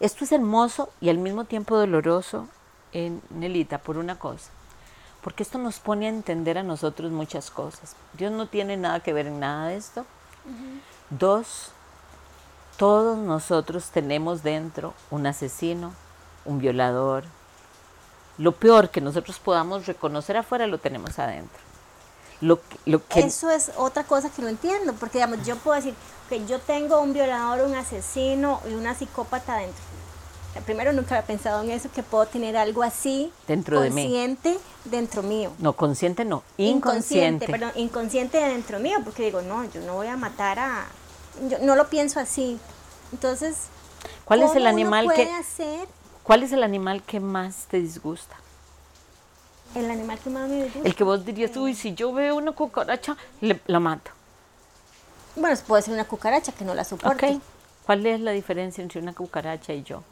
Esto 0.00 0.24
es 0.24 0.32
hermoso 0.32 0.90
y 1.00 1.08
al 1.08 1.18
mismo 1.18 1.44
tiempo 1.44 1.76
doloroso 1.76 2.48
en 2.92 3.22
Nelita 3.30 3.78
por 3.78 3.96
una 3.98 4.18
cosa 4.18 4.50
porque 5.26 5.42
esto 5.42 5.58
nos 5.58 5.80
pone 5.80 6.06
a 6.06 6.10
entender 6.10 6.56
a 6.56 6.62
nosotros 6.62 7.10
muchas 7.10 7.50
cosas. 7.50 7.96
Dios 8.12 8.30
no 8.30 8.46
tiene 8.46 8.76
nada 8.76 9.00
que 9.00 9.12
ver 9.12 9.26
en 9.26 9.40
nada 9.40 9.66
de 9.66 9.76
esto. 9.76 10.06
Dos, 11.10 11.72
todos 12.76 13.18
nosotros 13.18 13.90
tenemos 13.90 14.44
dentro 14.44 14.94
un 15.10 15.26
asesino, 15.26 15.94
un 16.44 16.60
violador. 16.60 17.24
Lo 18.38 18.52
peor 18.52 18.90
que 18.90 19.00
nosotros 19.00 19.38
podamos 19.38 19.86
reconocer 19.86 20.36
afuera 20.36 20.66
lo 20.66 20.78
tenemos 20.78 21.18
adentro. 21.18 21.58
Lo, 22.40 22.60
lo 22.84 23.06
que 23.06 23.20
Eso 23.20 23.50
es 23.50 23.72
otra 23.76 24.04
cosa 24.04 24.30
que 24.30 24.42
no 24.42 24.48
entiendo, 24.48 24.92
porque 24.94 25.18
digamos, 25.18 25.46
yo 25.46 25.56
puedo 25.56 25.76
decir 25.76 25.94
que 26.28 26.44
yo 26.46 26.58
tengo 26.60 27.00
un 27.00 27.14
violador, 27.14 27.66
un 27.66 27.74
asesino 27.74 28.60
y 28.68 28.74
una 28.74 28.94
psicópata 28.94 29.56
dentro 29.56 29.82
primero 30.62 30.92
nunca 30.92 31.16
había 31.16 31.26
pensado 31.26 31.62
en 31.62 31.70
eso, 31.70 31.90
que 31.94 32.02
puedo 32.02 32.26
tener 32.26 32.56
algo 32.56 32.82
así 32.82 33.32
dentro 33.46 33.80
consciente 33.80 34.50
de 34.50 34.54
mí. 34.56 34.60
dentro 34.84 35.22
mío. 35.22 35.52
No, 35.58 35.74
consciente 35.74 36.24
no, 36.24 36.42
inconsciente. 36.56 37.46
perdón, 37.46 37.72
inconsciente 37.76 38.38
dentro 38.38 38.78
mío, 38.78 38.98
porque 39.04 39.24
digo, 39.24 39.42
no, 39.42 39.64
yo 39.64 39.80
no 39.82 39.94
voy 39.94 40.08
a 40.08 40.16
matar 40.16 40.58
a... 40.58 40.86
Yo 41.48 41.58
no 41.60 41.76
lo 41.76 41.88
pienso 41.88 42.18
así. 42.20 42.58
Entonces, 43.12 43.56
¿cuál 44.24 44.42
es 44.42 44.54
el 44.54 44.66
animal 44.66 45.08
que... 45.14 45.30
Hacer? 45.30 45.88
¿Cuál 46.26 46.42
es 46.42 46.50
el 46.50 46.64
animal 46.64 47.04
que 47.04 47.20
más 47.20 47.66
te 47.70 47.78
disgusta? 47.78 48.34
El 49.76 49.88
animal 49.88 50.18
que 50.18 50.28
más 50.28 50.48
me 50.48 50.64
disgusta. 50.64 50.88
El 50.88 50.94
que 50.96 51.04
vos 51.04 51.24
dirías, 51.24 51.56
uy, 51.56 51.72
si 51.72 51.94
yo 51.94 52.12
veo 52.12 52.34
una 52.34 52.50
cucaracha, 52.50 53.16
la 53.40 53.78
mato. 53.78 54.10
Bueno, 55.36 55.56
puede 55.68 55.82
ser 55.82 55.94
una 55.94 56.04
cucaracha 56.04 56.50
que 56.50 56.64
no 56.64 56.74
la 56.74 56.82
soporte. 56.82 57.38
¿Cuál 57.84 58.04
es 58.06 58.20
la 58.20 58.32
diferencia 58.32 58.82
entre 58.82 59.00
una 59.00 59.12
cucaracha 59.12 59.72
y 59.72 59.84
yo? 59.84 60.02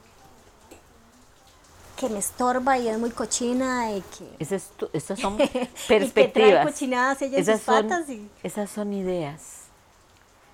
que 1.97 2.09
me 2.09 2.19
estorba 2.19 2.77
y 2.77 2.89
es 2.89 2.99
muy 2.99 3.11
cochina 3.11 3.93
y 3.93 4.01
que... 4.03 4.37
Esas, 4.41 5.19
son 5.19 5.39
perspectivas. 5.89 6.67
cochinadas 6.67 7.23
ella 7.23 7.39
esas 7.39 7.61
son, 7.61 7.89
patas 7.89 8.07
Esas 8.43 8.69
son 8.69 8.93
ideas. 8.93 9.65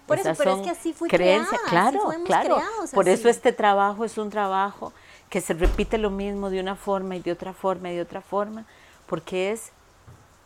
Por 0.06 0.18
eso, 0.18 0.32
pero 0.36 0.56
es 0.56 0.62
que 0.62 0.70
así 0.70 0.92
fue 0.92 1.08
creencia. 1.08 1.58
Claro, 1.68 2.10
claro. 2.26 2.58
Por 2.92 3.08
eso 3.08 3.28
este 3.30 3.52
trabajo 3.52 4.04
es 4.04 4.18
un 4.18 4.28
trabajo 4.28 4.92
que 5.30 5.40
se 5.40 5.54
repite 5.54 5.96
lo 5.96 6.10
mismo 6.10 6.50
de 6.50 6.60
una 6.60 6.76
forma 6.76 7.16
y 7.16 7.20
de 7.20 7.32
otra 7.32 7.54
forma 7.54 7.90
y 7.90 7.94
de 7.94 8.02
otra 8.02 8.20
forma, 8.20 8.66
porque 9.06 9.52
es 9.52 9.70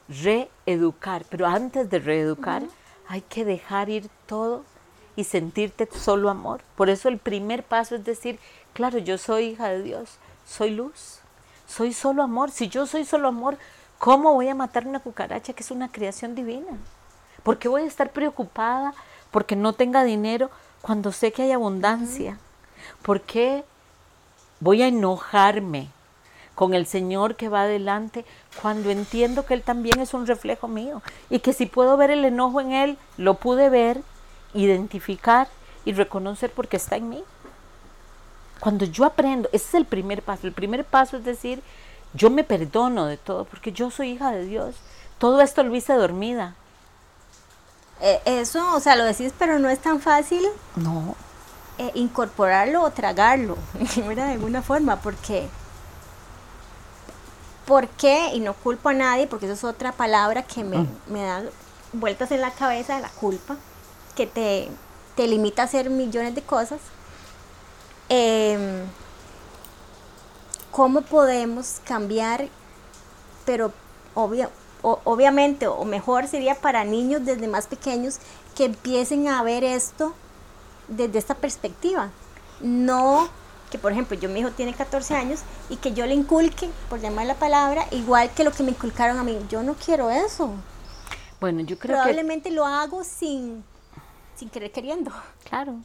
reeducar. 0.09 1.25
Pero 1.31 1.47
antes 1.47 1.88
de 1.91 1.99
reeducar 1.99 2.62
hay 3.09 3.23
que 3.23 3.45
dejar 3.45 3.88
ir 3.88 4.09
todo 4.26 4.62
y 5.17 5.25
sentirte 5.25 5.88
solo 5.91 6.29
amor. 6.29 6.61
Por 6.76 6.91
eso 6.91 7.09
el 7.09 7.19
primer 7.19 7.62
paso 7.62 7.97
es 7.97 8.05
decir, 8.05 8.38
claro, 8.75 8.99
yo 8.99 9.17
soy 9.17 9.47
hija 9.47 9.69
de 9.69 9.83
Dios, 9.83 10.19
soy 10.47 10.71
luz, 10.71 11.21
soy 11.67 11.95
solo 11.95 12.23
amor. 12.23 12.50
Si 12.50 12.69
yo 12.69 12.87
soy 12.87 13.07
solo 13.07 13.29
amor, 13.29 13.57
¿cómo 13.99 14.35
voy 14.35 14.49
a 14.49 14.55
matar 14.55 14.87
una 14.87 15.00
cucaracha 15.00 15.55
que 15.55 15.62
es 15.62 15.71
una 15.71 15.91
creación 15.91 16.35
divina? 16.35 16.76
¿Por 17.43 17.59
qué 17.59 17.69
voy 17.69 17.83
a 17.83 17.87
estar 17.87 18.11
preocupada 18.11 18.95
porque 19.31 19.57
no 19.57 19.73
tenga 19.73 20.05
dinero 20.05 20.50
cuando 20.83 21.11
sé 21.11 21.33
que 21.33 21.43
hay 21.43 21.53
abundancia? 21.53 22.38
¿Por 23.03 23.23
qué 23.23 23.64
voy 24.64 24.83
a 24.83 24.88
enojarme 24.88 25.88
con 26.54 26.73
el 26.73 26.87
Señor 26.87 27.37
que 27.37 27.50
va 27.50 27.62
adelante 27.62 28.25
cuando 28.62 28.90
entiendo 28.90 29.44
que 29.44 29.52
Él 29.52 29.62
también 29.62 30.00
es 30.00 30.14
un 30.14 30.26
reflejo 30.26 30.68
mío? 30.68 31.02
Y 31.28 31.40
que 31.40 31.52
si 31.52 31.66
puedo 31.66 31.99
ver 31.99 32.11
el 32.11 32.25
enojo 32.25 32.62
en 32.62 32.73
Él, 32.73 32.99
lo 33.18 33.35
pude 33.35 33.68
ver, 33.68 34.00
identificar 34.54 35.49
y 35.85 35.92
reconocer 35.92 36.50
porque 36.50 36.78
está 36.78 36.97
en 36.97 37.11
mí. 37.11 37.23
Cuando 38.59 38.87
yo 38.87 39.04
aprendo, 39.04 39.50
ese 39.52 39.68
es 39.68 39.75
el 39.75 39.85
primer 39.85 40.23
paso. 40.23 40.47
El 40.47 40.54
primer 40.54 40.85
paso 40.85 41.18
es 41.18 41.25
decir, 41.25 41.62
yo 42.14 42.30
me 42.30 42.42
perdono 42.42 43.04
de 43.04 43.18
todo 43.18 43.44
porque 43.44 43.71
yo 43.71 43.90
soy 43.90 44.12
hija 44.12 44.30
de 44.30 44.47
Dios. 44.47 44.76
Todo 45.18 45.42
esto 45.42 45.62
lo 45.62 45.76
hice 45.76 45.92
dormida. 45.92 46.54
Eh, 48.00 48.23
eso, 48.25 48.75
o 48.75 48.80
sea, 48.80 48.97
lo 48.97 49.04
decís, 49.04 49.35
pero 49.38 49.59
no 49.59 49.68
es 49.68 49.80
tan 49.80 50.00
fácil. 50.00 50.42
No. 50.76 51.14
Eh, 51.76 51.90
incorporarlo 51.95 52.85
o 52.85 52.90
tragarlo, 52.90 53.59
de 53.97 54.23
alguna 54.23 54.62
forma, 54.62 55.00
porque 55.00 55.49
¿por 57.66 57.88
qué? 57.88 58.31
Y 58.33 58.38
no 58.38 58.54
culpo 58.54 58.90
a 58.90 58.93
nadie, 58.93 59.26
porque 59.26 59.47
eso 59.47 59.54
es 59.54 59.64
otra 59.64 59.90
palabra 59.90 60.45
que 60.45 60.62
me, 60.62 60.78
mm. 60.78 60.88
me 61.09 61.23
da 61.23 61.43
vueltas 61.93 62.31
en 62.31 62.43
la 62.43 62.52
cabeza 62.52 62.95
de 62.95 63.02
la 63.02 63.09
culpa, 63.09 63.57
que 64.14 64.28
te, 64.28 64.69
te 65.16 65.26
limita 65.26 65.62
a 65.62 65.64
hacer 65.64 65.90
millones 65.90 66.37
de 66.37 66.43
cosas. 66.43 66.78
Em, 68.09 68.85
¿Cómo 70.71 71.02
podemos 71.02 71.81
cambiar? 71.85 72.47
Pero 73.45 73.73
obvio, 74.14 74.49
obviamente, 74.83 75.66
o 75.66 75.85
mejor 75.85 76.28
sería 76.28 76.54
para 76.54 76.85
niños 76.85 77.25
desde 77.25 77.49
más 77.49 77.66
pequeños 77.66 78.19
que 78.54 78.66
empiecen 78.66 79.26
a 79.26 79.43
ver 79.43 79.64
esto 79.64 80.14
desde 80.88 81.19
esta 81.19 81.35
perspectiva. 81.35 82.11
No 82.61 83.29
que, 83.75 83.79
por 83.81 83.91
ejemplo, 83.91 84.17
yo 84.17 84.29
mi 84.29 84.38
hijo 84.38 84.53
tiene 84.53 84.73
14 84.73 85.17
años 85.17 85.41
y 85.69 85.79
que 85.79 85.93
yo 85.93 86.07
le 86.07 86.14
inculque, 86.14 86.71
por 86.88 87.00
llamar 87.00 87.26
la 87.26 87.35
palabra, 87.35 87.87
igual 87.91 88.31
que 88.31 88.45
lo 88.45 88.53
que 88.53 88.62
me 88.62 88.71
inculcaron 88.71 89.19
a 89.19 89.25
mí. 89.25 89.37
Yo 89.49 89.64
no 89.64 89.75
quiero 89.75 90.11
eso. 90.11 90.55
Bueno, 91.41 91.61
yo 91.62 91.76
creo 91.76 91.97
Probablemente 91.97 92.53
lo 92.53 92.64
hago 92.64 93.03
sin, 93.03 93.64
sin 94.37 94.49
querer 94.49 94.71
queriendo. 94.71 95.11
Claro. 95.43 95.81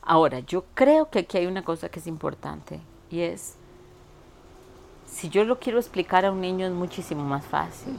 Ahora, 0.00 0.40
yo 0.40 0.64
creo 0.74 1.10
que 1.10 1.18
aquí 1.18 1.36
hay 1.36 1.46
una 1.46 1.62
cosa 1.62 1.90
que 1.90 2.00
es 2.00 2.06
importante 2.06 2.80
y 3.10 3.20
es, 3.20 3.56
si 5.06 5.28
yo 5.28 5.44
lo 5.44 5.58
quiero 5.58 5.78
explicar 5.78 6.24
a 6.24 6.32
un 6.32 6.40
niño 6.40 6.66
es 6.66 6.72
muchísimo 6.72 7.24
más 7.24 7.44
fácil, 7.44 7.94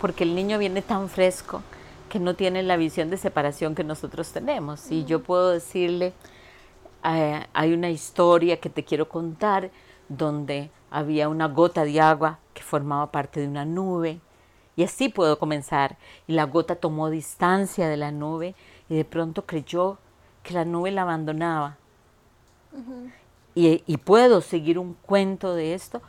porque 0.00 0.24
el 0.24 0.34
niño 0.34 0.58
viene 0.58 0.82
tan 0.82 1.08
fresco 1.08 1.62
que 2.08 2.18
no 2.18 2.34
tiene 2.34 2.62
la 2.62 2.76
visión 2.76 3.10
de 3.10 3.16
separación 3.16 3.74
que 3.74 3.84
nosotros 3.84 4.32
tenemos. 4.32 4.90
Y 4.90 5.04
yo 5.04 5.22
puedo 5.22 5.50
decirle, 5.50 6.12
eh, 7.04 7.46
hay 7.52 7.72
una 7.72 7.90
historia 7.90 8.58
que 8.60 8.70
te 8.70 8.84
quiero 8.84 9.08
contar 9.08 9.70
donde 10.08 10.70
había 10.90 11.28
una 11.28 11.48
gota 11.48 11.84
de 11.84 12.00
agua 12.00 12.38
que 12.54 12.62
formaba 12.62 13.10
parte 13.10 13.40
de 13.40 13.48
una 13.48 13.64
nube. 13.64 14.20
Y 14.76 14.84
así 14.84 15.08
puedo 15.08 15.38
comenzar. 15.38 15.96
Y 16.26 16.32
la 16.32 16.44
gota 16.44 16.76
tomó 16.76 17.10
distancia 17.10 17.88
de 17.88 17.96
la 17.96 18.12
nube 18.12 18.54
y 18.88 18.96
de 18.96 19.04
pronto 19.04 19.44
creyó 19.44 19.98
que 20.42 20.54
la 20.54 20.64
nube 20.64 20.90
la 20.90 21.02
abandonaba. 21.02 21.76
y, 23.54 23.82
y, 23.86 23.96
puedo 23.96 24.40
seguir 24.40 24.78
un 24.78 24.94
cuento 24.94 25.54
de 25.54 25.74
esto 25.74 26.00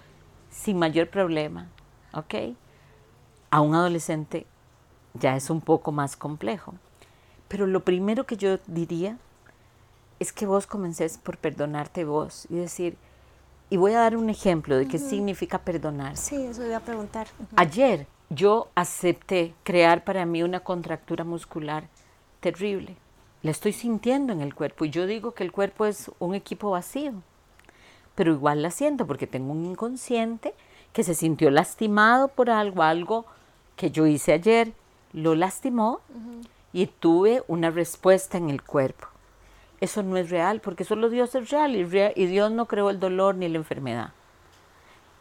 sin 0.51 0.77
mayor 0.77 1.09
problema. 1.09 1.67
¿Ok? 2.13 2.55
A 3.49 3.61
un 3.61 3.73
adolescente 3.73 4.45
ya 5.13 5.35
es 5.35 5.49
un 5.49 5.61
poco 5.61 5.91
más 5.91 6.15
complejo. 6.15 6.73
Pero 7.47 7.67
lo 7.67 7.83
primero 7.83 8.25
que 8.25 8.37
yo 8.37 8.59
diría 8.67 9.17
es 10.19 10.33
que 10.33 10.45
vos 10.45 10.67
comences 10.67 11.17
por 11.17 11.37
perdonarte 11.37 12.05
vos 12.05 12.45
y 12.49 12.55
decir, 12.55 12.97
y 13.69 13.77
voy 13.77 13.93
a 13.93 13.99
dar 13.99 14.17
un 14.17 14.29
ejemplo 14.29 14.77
de 14.77 14.87
qué 14.87 14.97
significa 14.97 15.59
perdonarse. 15.59 16.35
Sí, 16.35 16.43
eso 16.43 16.65
iba 16.65 16.77
a 16.77 16.81
preguntar. 16.81 17.27
Ayer 17.55 18.07
yo 18.29 18.69
acepté 18.75 19.53
crear 19.63 20.03
para 20.03 20.25
mí 20.25 20.43
una 20.43 20.59
contractura 20.59 21.23
muscular 21.23 21.87
terrible. 22.39 22.95
La 23.41 23.51
estoy 23.51 23.73
sintiendo 23.73 24.33
en 24.33 24.41
el 24.41 24.53
cuerpo 24.53 24.85
y 24.85 24.89
yo 24.89 25.07
digo 25.07 25.33
que 25.33 25.43
el 25.43 25.51
cuerpo 25.51 25.85
es 25.85 26.11
un 26.19 26.35
equipo 26.35 26.71
vacío, 26.71 27.13
pero 28.15 28.33
igual 28.33 28.61
la 28.61 28.71
siento 28.71 29.07
porque 29.07 29.27
tengo 29.27 29.53
un 29.53 29.65
inconsciente 29.65 30.53
que 30.91 31.03
se 31.03 31.15
sintió 31.15 31.49
lastimado 31.49 32.27
por 32.27 32.49
algo, 32.49 32.83
algo 32.83 33.25
que 33.75 33.91
yo 33.91 34.05
hice 34.05 34.33
ayer 34.33 34.73
lo 35.13 35.35
lastimó 35.35 36.01
y 36.73 36.87
tuve 36.87 37.43
una 37.47 37.71
respuesta 37.71 38.37
en 38.37 38.49
el 38.49 38.61
cuerpo. 38.61 39.07
Eso 39.81 40.03
no 40.03 40.17
es 40.17 40.29
real, 40.29 40.59
porque 40.59 40.83
solo 40.83 41.09
Dios 41.09 41.33
es 41.35 41.49
real 41.49 41.75
y, 41.75 41.79
y 41.79 42.25
Dios 42.25 42.51
no 42.51 42.65
creó 42.65 42.89
el 42.89 42.99
dolor 42.99 43.35
ni 43.35 43.47
la 43.47 43.57
enfermedad. 43.57 44.11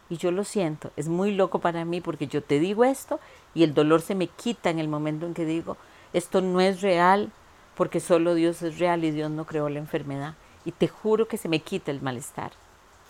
Y 0.09 0.17
yo 0.17 0.31
lo 0.31 0.43
siento, 0.43 0.91
es 0.97 1.07
muy 1.07 1.33
loco 1.33 1.59
para 1.59 1.85
mí 1.85 2.01
porque 2.01 2.27
yo 2.27 2.41
te 2.41 2.59
digo 2.59 2.83
esto 2.83 3.19
y 3.53 3.63
el 3.63 3.73
dolor 3.73 4.01
se 4.01 4.15
me 4.15 4.27
quita 4.27 4.69
en 4.69 4.79
el 4.79 4.87
momento 4.87 5.27
en 5.27 5.35
que 5.35 5.45
digo, 5.45 5.77
esto 6.13 6.41
no 6.41 6.59
es 6.61 6.81
real 6.81 7.31
porque 7.75 7.99
solo 7.99 8.33
Dios 8.33 8.61
es 8.63 8.79
real 8.79 9.03
y 9.05 9.11
Dios 9.11 9.29
no 9.31 9.45
creó 9.45 9.69
la 9.69 9.79
enfermedad. 9.79 10.33
Y 10.65 10.71
te 10.71 10.87
juro 10.87 11.27
que 11.27 11.37
se 11.37 11.47
me 11.47 11.59
quita 11.59 11.91
el 11.91 12.01
malestar. 12.01 12.51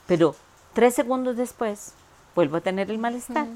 Pero 0.05 0.35
tres 0.73 0.93
segundos 0.93 1.37
después 1.37 1.93
vuelvo 2.35 2.57
a 2.57 2.61
tener 2.61 2.91
el 2.91 2.99
malestar. 2.99 3.47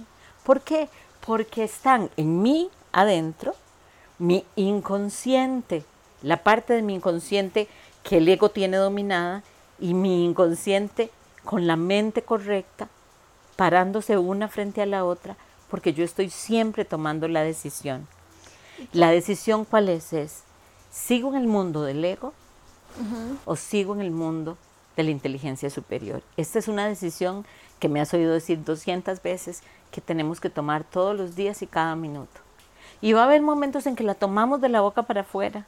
¿Por 0.44 0.62
qué? 0.62 0.90
Porque 1.26 1.64
están 1.66 2.10
en 2.18 2.42
mí 2.42 2.70
adentro, 2.94 3.56
mi 4.20 4.46
inconsciente, 4.56 5.84
la 6.22 6.44
parte 6.44 6.74
de 6.74 6.82
mi 6.82 6.96
inconsciente 6.96 7.68
que 8.04 8.18
el 8.18 8.30
ego 8.30 8.50
tiene 8.50 8.78
dominada 8.78 9.44
y 9.80 9.94
mi 9.94 10.24
inconsciente 10.24 11.12
con 11.44 11.68
la 11.68 11.76
mente 11.76 12.22
correcta, 12.22 12.88
parándose 13.56 14.18
una 14.18 14.48
frente 14.48 14.82
a 14.82 14.86
la 14.86 15.04
otra, 15.04 15.36
porque 15.70 15.94
yo 15.94 16.06
estoy 16.06 16.30
siempre 16.30 16.86
tomando 16.86 17.28
la 17.28 17.44
decisión. 17.44 18.08
La 18.92 19.10
decisión 19.10 19.66
cuál 19.66 19.90
es 19.90 20.14
es, 20.14 20.44
¿sigo 20.92 21.30
en 21.30 21.36
el 21.36 21.48
mundo 21.48 21.84
del 21.84 22.04
ego 22.04 22.34
o 23.46 23.56
sigo 23.56 23.94
en 23.94 24.02
el 24.02 24.12
mundo 24.12 24.58
de 24.96 25.04
la 25.04 25.12
inteligencia 25.12 25.70
superior? 25.70 26.22
Esta 26.38 26.60
es 26.60 26.68
una 26.68 26.88
decisión 26.88 27.46
que 27.80 27.90
me 27.90 28.00
has 28.00 28.14
oído 28.14 28.34
decir 28.34 28.64
200 28.64 29.22
veces 29.22 29.62
que 29.92 30.02
tenemos 30.02 30.40
que 30.40 30.50
tomar 30.50 30.84
todos 30.84 31.18
los 31.18 31.36
días 31.36 31.62
y 31.62 31.68
cada 31.68 31.96
minuto. 31.96 32.40
Y 33.04 33.12
va 33.12 33.24
a 33.24 33.26
haber 33.26 33.42
momentos 33.42 33.86
en 33.86 33.98
que 33.98 34.04
la 34.06 34.16
tomamos 34.16 34.62
de 34.62 34.70
la 34.70 34.80
boca 34.80 35.04
para 35.04 35.22
afuera. 35.22 35.66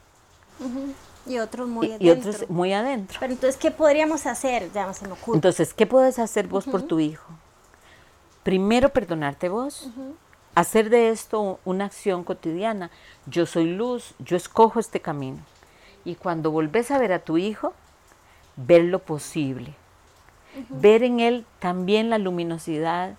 Y 1.28 1.38
otros 1.39 1.67
muy 1.67 1.88
adentro. 1.88 2.08
Y 2.08 2.10
otros 2.10 2.50
muy 2.50 2.71
adentro. 2.71 3.17
Pero 3.19 3.34
entonces, 3.34 3.60
¿qué 3.60 3.71
podríamos 3.71 4.26
hacer? 4.26 4.71
Ya 4.71 4.93
se 4.93 5.06
me 5.06 5.15
Entonces, 5.34 5.74
¿qué 5.74 5.86
puedes 5.86 6.17
hacer 6.17 6.48
vos 6.48 6.63
por 6.63 6.84
tu 6.84 7.02
hijo? 7.02 7.26
Primero, 8.43 8.88
perdonarte 8.88 9.50
vos. 9.50 9.89
Hacer 10.56 10.89
de 10.89 11.10
esto 11.10 11.60
una 11.65 11.84
acción 11.84 12.24
cotidiana. 12.24 12.89
Yo 13.26 13.45
soy 13.45 13.65
luz, 13.65 14.13
yo 14.19 14.38
escojo 14.38 14.80
este 14.80 15.02
camino. 15.02 15.39
Y 16.06 16.15
cuando 16.15 16.52
volvés 16.52 16.89
a 16.89 17.00
ver 17.00 17.12
a 17.12 17.19
tu 17.19 17.38
hijo, 17.38 17.74
ver 18.56 18.86
lo 18.86 19.00
posible. 19.00 19.74
Ver 20.69 21.04
en 21.04 21.19
él 21.19 21.45
también 21.60 22.10
la 22.10 22.17
luminosidad, 22.17 23.15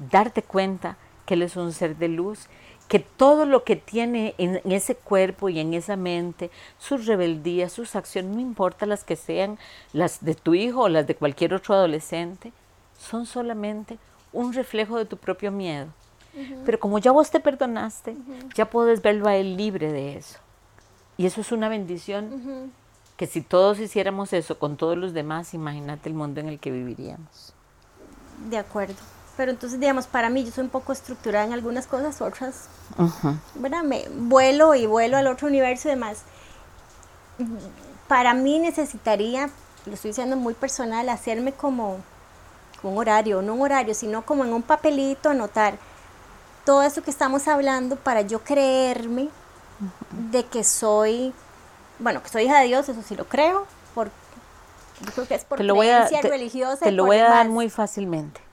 darte 0.00 0.42
cuenta 0.42 0.96
que 1.24 1.34
él 1.34 1.42
es 1.42 1.54
un 1.54 1.72
ser 1.72 1.96
de 1.98 2.08
luz 2.08 2.48
que 2.90 2.98
todo 2.98 3.46
lo 3.46 3.62
que 3.62 3.76
tiene 3.76 4.34
en, 4.36 4.60
ese 4.64 4.96
cuerpo 4.96 5.48
y 5.48 5.60
en 5.60 5.74
esa 5.74 5.94
mente, 5.94 6.50
sus 6.76 7.06
rebeldías, 7.06 7.72
sus 7.72 7.94
acciones, 7.94 8.34
no 8.34 8.40
importa 8.40 8.84
las 8.84 9.04
que 9.04 9.14
sean, 9.14 9.60
las 9.92 10.24
de 10.24 10.34
tu 10.34 10.54
hijo 10.54 10.80
o 10.80 10.88
las 10.88 11.06
de 11.06 11.14
cualquier 11.14 11.54
otro 11.54 11.76
adolescente, 11.76 12.52
son 12.98 13.26
solamente 13.26 13.96
un 14.32 14.52
reflejo 14.52 14.98
de 14.98 15.04
tu 15.04 15.16
propio 15.16 15.52
miedo. 15.52 15.86
Pero 16.66 16.80
como 16.80 16.98
ya 16.98 17.12
vos 17.12 17.30
te 17.30 17.38
perdonaste, 17.38 18.16
ya 18.56 18.68
puedes 18.68 19.00
verlo 19.02 19.28
a 19.28 19.36
él 19.36 19.56
libre 19.56 19.92
de 19.92 20.16
eso. 20.16 20.40
Y 21.16 21.26
eso 21.26 21.42
es 21.42 21.52
una 21.52 21.68
bendición 21.68 22.72
que 23.16 23.28
si 23.28 23.40
todos 23.40 23.78
hiciéramos 23.78 24.32
eso 24.32 24.58
con 24.58 24.76
todos 24.76 24.98
los 24.98 25.12
demás, 25.12 25.54
imagínate 25.54 26.08
el 26.08 26.16
mundo 26.16 26.40
en 26.40 26.48
el 26.48 26.58
que 26.58 26.72
viviríamos. 26.72 27.54
De 28.48 28.58
acuerdo 28.58 29.19
pero 29.36 29.52
entonces, 29.52 29.80
digamos, 29.80 30.06
para 30.06 30.28
mí 30.28 30.44
yo 30.44 30.52
soy 30.52 30.64
un 30.64 30.70
poco 30.70 30.92
estructurada 30.92 31.46
en 31.46 31.52
algunas 31.52 31.86
cosas, 31.86 32.20
otras, 32.20 32.68
Me 33.84 34.08
vuelo 34.10 34.74
y 34.74 34.86
vuelo 34.86 35.16
al 35.16 35.26
otro 35.26 35.48
universo 35.48 35.88
y 35.88 35.92
demás. 35.92 36.22
Para 38.08 38.34
mí 38.34 38.58
necesitaría, 38.58 39.48
lo 39.86 39.94
estoy 39.94 40.10
diciendo 40.10 40.36
muy 40.36 40.54
personal, 40.54 41.08
hacerme 41.08 41.52
como, 41.52 41.98
un 42.82 42.98
horario, 42.98 43.40
no 43.42 43.54
un 43.54 43.62
horario, 43.62 43.94
sino 43.94 44.22
como 44.22 44.44
en 44.44 44.52
un 44.52 44.62
papelito 44.62 45.30
anotar 45.30 45.74
todo 46.64 46.82
eso 46.82 47.02
que 47.02 47.10
estamos 47.10 47.48
hablando 47.48 47.96
para 47.96 48.22
yo 48.22 48.40
creerme 48.40 49.28
de 50.30 50.44
que 50.44 50.64
soy, 50.64 51.32
bueno, 51.98 52.22
que 52.22 52.28
soy 52.28 52.44
hija 52.44 52.60
de 52.60 52.66
Dios, 52.66 52.88
eso 52.88 53.02
sí 53.06 53.16
lo 53.16 53.24
creo, 53.26 53.66
por, 53.94 54.08
yo 55.00 55.12
creo 55.14 55.26
que 55.26 55.34
es 55.34 55.44
por 55.44 55.58
creencia 55.58 56.20
religiosa. 56.22 56.84
Te 56.84 56.92
lo 56.92 57.06
voy 57.06 57.18
a 57.18 57.28
dar 57.28 57.48
muy 57.48 57.70
fácilmente 57.70 58.49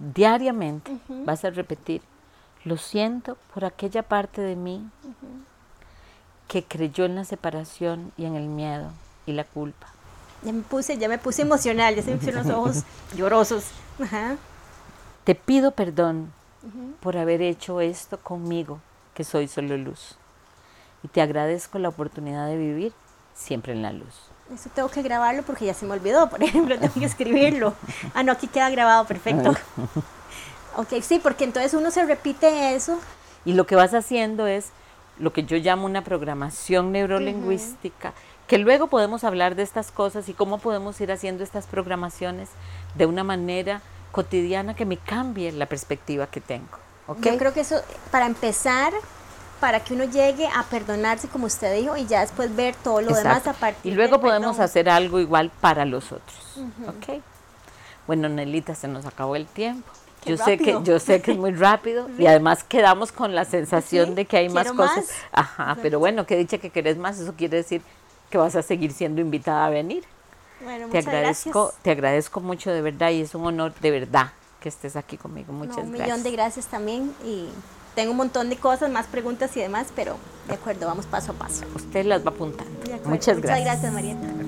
diariamente 0.00 0.98
vas 1.08 1.44
a 1.44 1.50
repetir, 1.50 2.02
lo 2.64 2.76
siento 2.76 3.36
por 3.54 3.64
aquella 3.64 4.02
parte 4.02 4.40
de 4.40 4.56
mí 4.56 4.88
que 6.48 6.64
creyó 6.64 7.04
en 7.04 7.14
la 7.14 7.24
separación 7.24 8.12
y 8.16 8.24
en 8.24 8.34
el 8.34 8.48
miedo 8.48 8.90
y 9.26 9.32
la 9.32 9.44
culpa. 9.44 9.86
Ya 10.42 10.52
me 10.52 10.62
puse, 10.62 10.98
ya 10.98 11.08
me 11.08 11.18
puse 11.18 11.42
emocional, 11.42 11.94
ya 11.94 12.02
se 12.02 12.10
me 12.10 12.16
pusieron 12.16 12.48
los 12.48 12.56
ojos 12.56 12.84
llorosos. 13.14 13.66
Ajá. 14.02 14.36
Te 15.24 15.34
pido 15.34 15.72
perdón 15.72 16.32
por 17.00 17.16
haber 17.16 17.42
hecho 17.42 17.80
esto 17.80 18.18
conmigo, 18.18 18.80
que 19.14 19.22
soy 19.22 19.48
solo 19.48 19.76
luz. 19.76 20.16
Y 21.02 21.08
te 21.08 21.20
agradezco 21.20 21.78
la 21.78 21.90
oportunidad 21.90 22.46
de 22.46 22.56
vivir 22.56 22.92
siempre 23.34 23.72
en 23.72 23.82
la 23.82 23.92
luz. 23.92 24.29
Eso 24.52 24.68
tengo 24.74 24.88
que 24.88 25.02
grabarlo 25.02 25.42
porque 25.44 25.66
ya 25.66 25.74
se 25.74 25.86
me 25.86 25.92
olvidó, 25.92 26.28
por 26.28 26.42
ejemplo, 26.42 26.78
tengo 26.78 26.94
que 26.94 27.04
escribirlo. 27.04 27.74
Ah, 28.14 28.22
no, 28.22 28.32
aquí 28.32 28.48
queda 28.48 28.68
grabado, 28.70 29.04
perfecto. 29.06 29.54
Ok, 30.76 31.00
sí, 31.02 31.20
porque 31.22 31.44
entonces 31.44 31.74
uno 31.74 31.90
se 31.90 32.04
repite 32.04 32.74
eso. 32.74 32.98
Y 33.44 33.52
lo 33.52 33.66
que 33.66 33.76
vas 33.76 33.94
haciendo 33.94 34.46
es 34.46 34.70
lo 35.18 35.32
que 35.32 35.44
yo 35.44 35.56
llamo 35.56 35.86
una 35.86 36.02
programación 36.02 36.92
neurolingüística, 36.92 38.12
que 38.46 38.58
luego 38.58 38.88
podemos 38.88 39.22
hablar 39.22 39.54
de 39.54 39.62
estas 39.62 39.92
cosas 39.92 40.28
y 40.28 40.32
cómo 40.32 40.58
podemos 40.58 41.00
ir 41.00 41.12
haciendo 41.12 41.44
estas 41.44 41.66
programaciones 41.66 42.48
de 42.96 43.06
una 43.06 43.22
manera 43.22 43.82
cotidiana 44.10 44.74
que 44.74 44.84
me 44.84 44.96
cambie 44.96 45.52
la 45.52 45.66
perspectiva 45.66 46.26
que 46.26 46.40
tengo. 46.40 46.78
Yo 47.20 47.36
creo 47.38 47.52
que 47.52 47.60
eso, 47.60 47.80
para 48.10 48.26
empezar, 48.26 48.92
para 49.60 49.80
que 49.80 49.94
uno 49.94 50.04
llegue 50.04 50.48
a 50.48 50.64
perdonarse, 50.64 51.28
como 51.28 51.46
usted 51.46 51.76
dijo, 51.76 51.96
y 51.96 52.06
ya 52.06 52.20
después 52.20 52.54
ver 52.56 52.74
todo 52.74 53.02
lo 53.02 53.14
demás 53.14 53.46
a 53.46 53.52
partir 53.52 53.92
Y 53.92 53.94
luego 53.94 54.20
podemos 54.20 54.58
hacer 54.58 54.88
algo 54.88 55.20
igual 55.20 55.50
para 55.60 55.84
los 55.84 56.12
otros. 56.12 56.58
¿Ok? 56.88 57.20
Bueno, 58.06 58.28
Nelita, 58.28 58.74
se 58.74 58.88
nos 58.88 59.06
acabó 59.06 59.36
el 59.36 59.46
tiempo. 59.46 59.88
yo 60.24 60.36
sé 60.36 60.58
que 60.58 60.76
yo 60.82 60.98
sé 60.98 61.22
que 61.22 61.32
es 61.32 61.38
muy 61.38 61.52
rápido 61.52 62.08
y 62.18 62.26
además 62.26 62.64
quedamos 62.64 63.12
con 63.12 63.34
la 63.34 63.44
sensación 63.44 64.14
de 64.14 64.24
que 64.24 64.38
hay 64.38 64.48
más 64.48 64.72
cosas. 64.72 65.10
Ajá, 65.30 65.76
pero 65.82 65.98
bueno, 65.98 66.26
que 66.26 66.36
dicha 66.36 66.58
que 66.58 66.70
querés 66.70 66.96
más, 66.96 67.18
eso 67.18 67.34
quiere 67.36 67.58
decir 67.58 67.82
que 68.30 68.38
vas 68.38 68.56
a 68.56 68.62
seguir 68.62 68.92
siendo 68.92 69.20
invitada 69.20 69.66
a 69.66 69.70
venir. 69.70 70.04
Bueno, 70.62 70.88
te 70.88 70.98
agradezco, 70.98 71.72
te 71.82 71.90
agradezco 71.90 72.40
mucho 72.40 72.70
de 72.70 72.82
verdad 72.82 73.10
y 73.10 73.22
es 73.22 73.34
un 73.34 73.46
honor 73.46 73.74
de 73.80 73.90
verdad 73.90 74.32
que 74.60 74.68
estés 74.68 74.96
aquí 74.96 75.16
conmigo. 75.16 75.52
Muchas 75.52 75.76
gracias. 75.76 75.96
Un 75.96 76.02
millón 76.02 76.22
de 76.22 76.30
gracias 76.30 76.66
también 76.66 77.14
y 77.24 77.48
tengo 77.94 78.12
un 78.12 78.16
montón 78.16 78.50
de 78.50 78.56
cosas, 78.56 78.90
más 78.90 79.06
preguntas 79.06 79.56
y 79.56 79.60
demás, 79.60 79.88
pero 79.94 80.16
de 80.48 80.54
acuerdo, 80.54 80.86
vamos 80.86 81.06
paso 81.06 81.32
a 81.32 81.34
paso. 81.34 81.64
Usted 81.74 82.04
las 82.04 82.24
va 82.24 82.30
apuntando. 82.30 82.70
Muchas 83.04 83.40
gracias. 83.40 83.40
Muchas 83.40 83.64
gracias, 83.64 83.92
Marieta. 83.92 84.39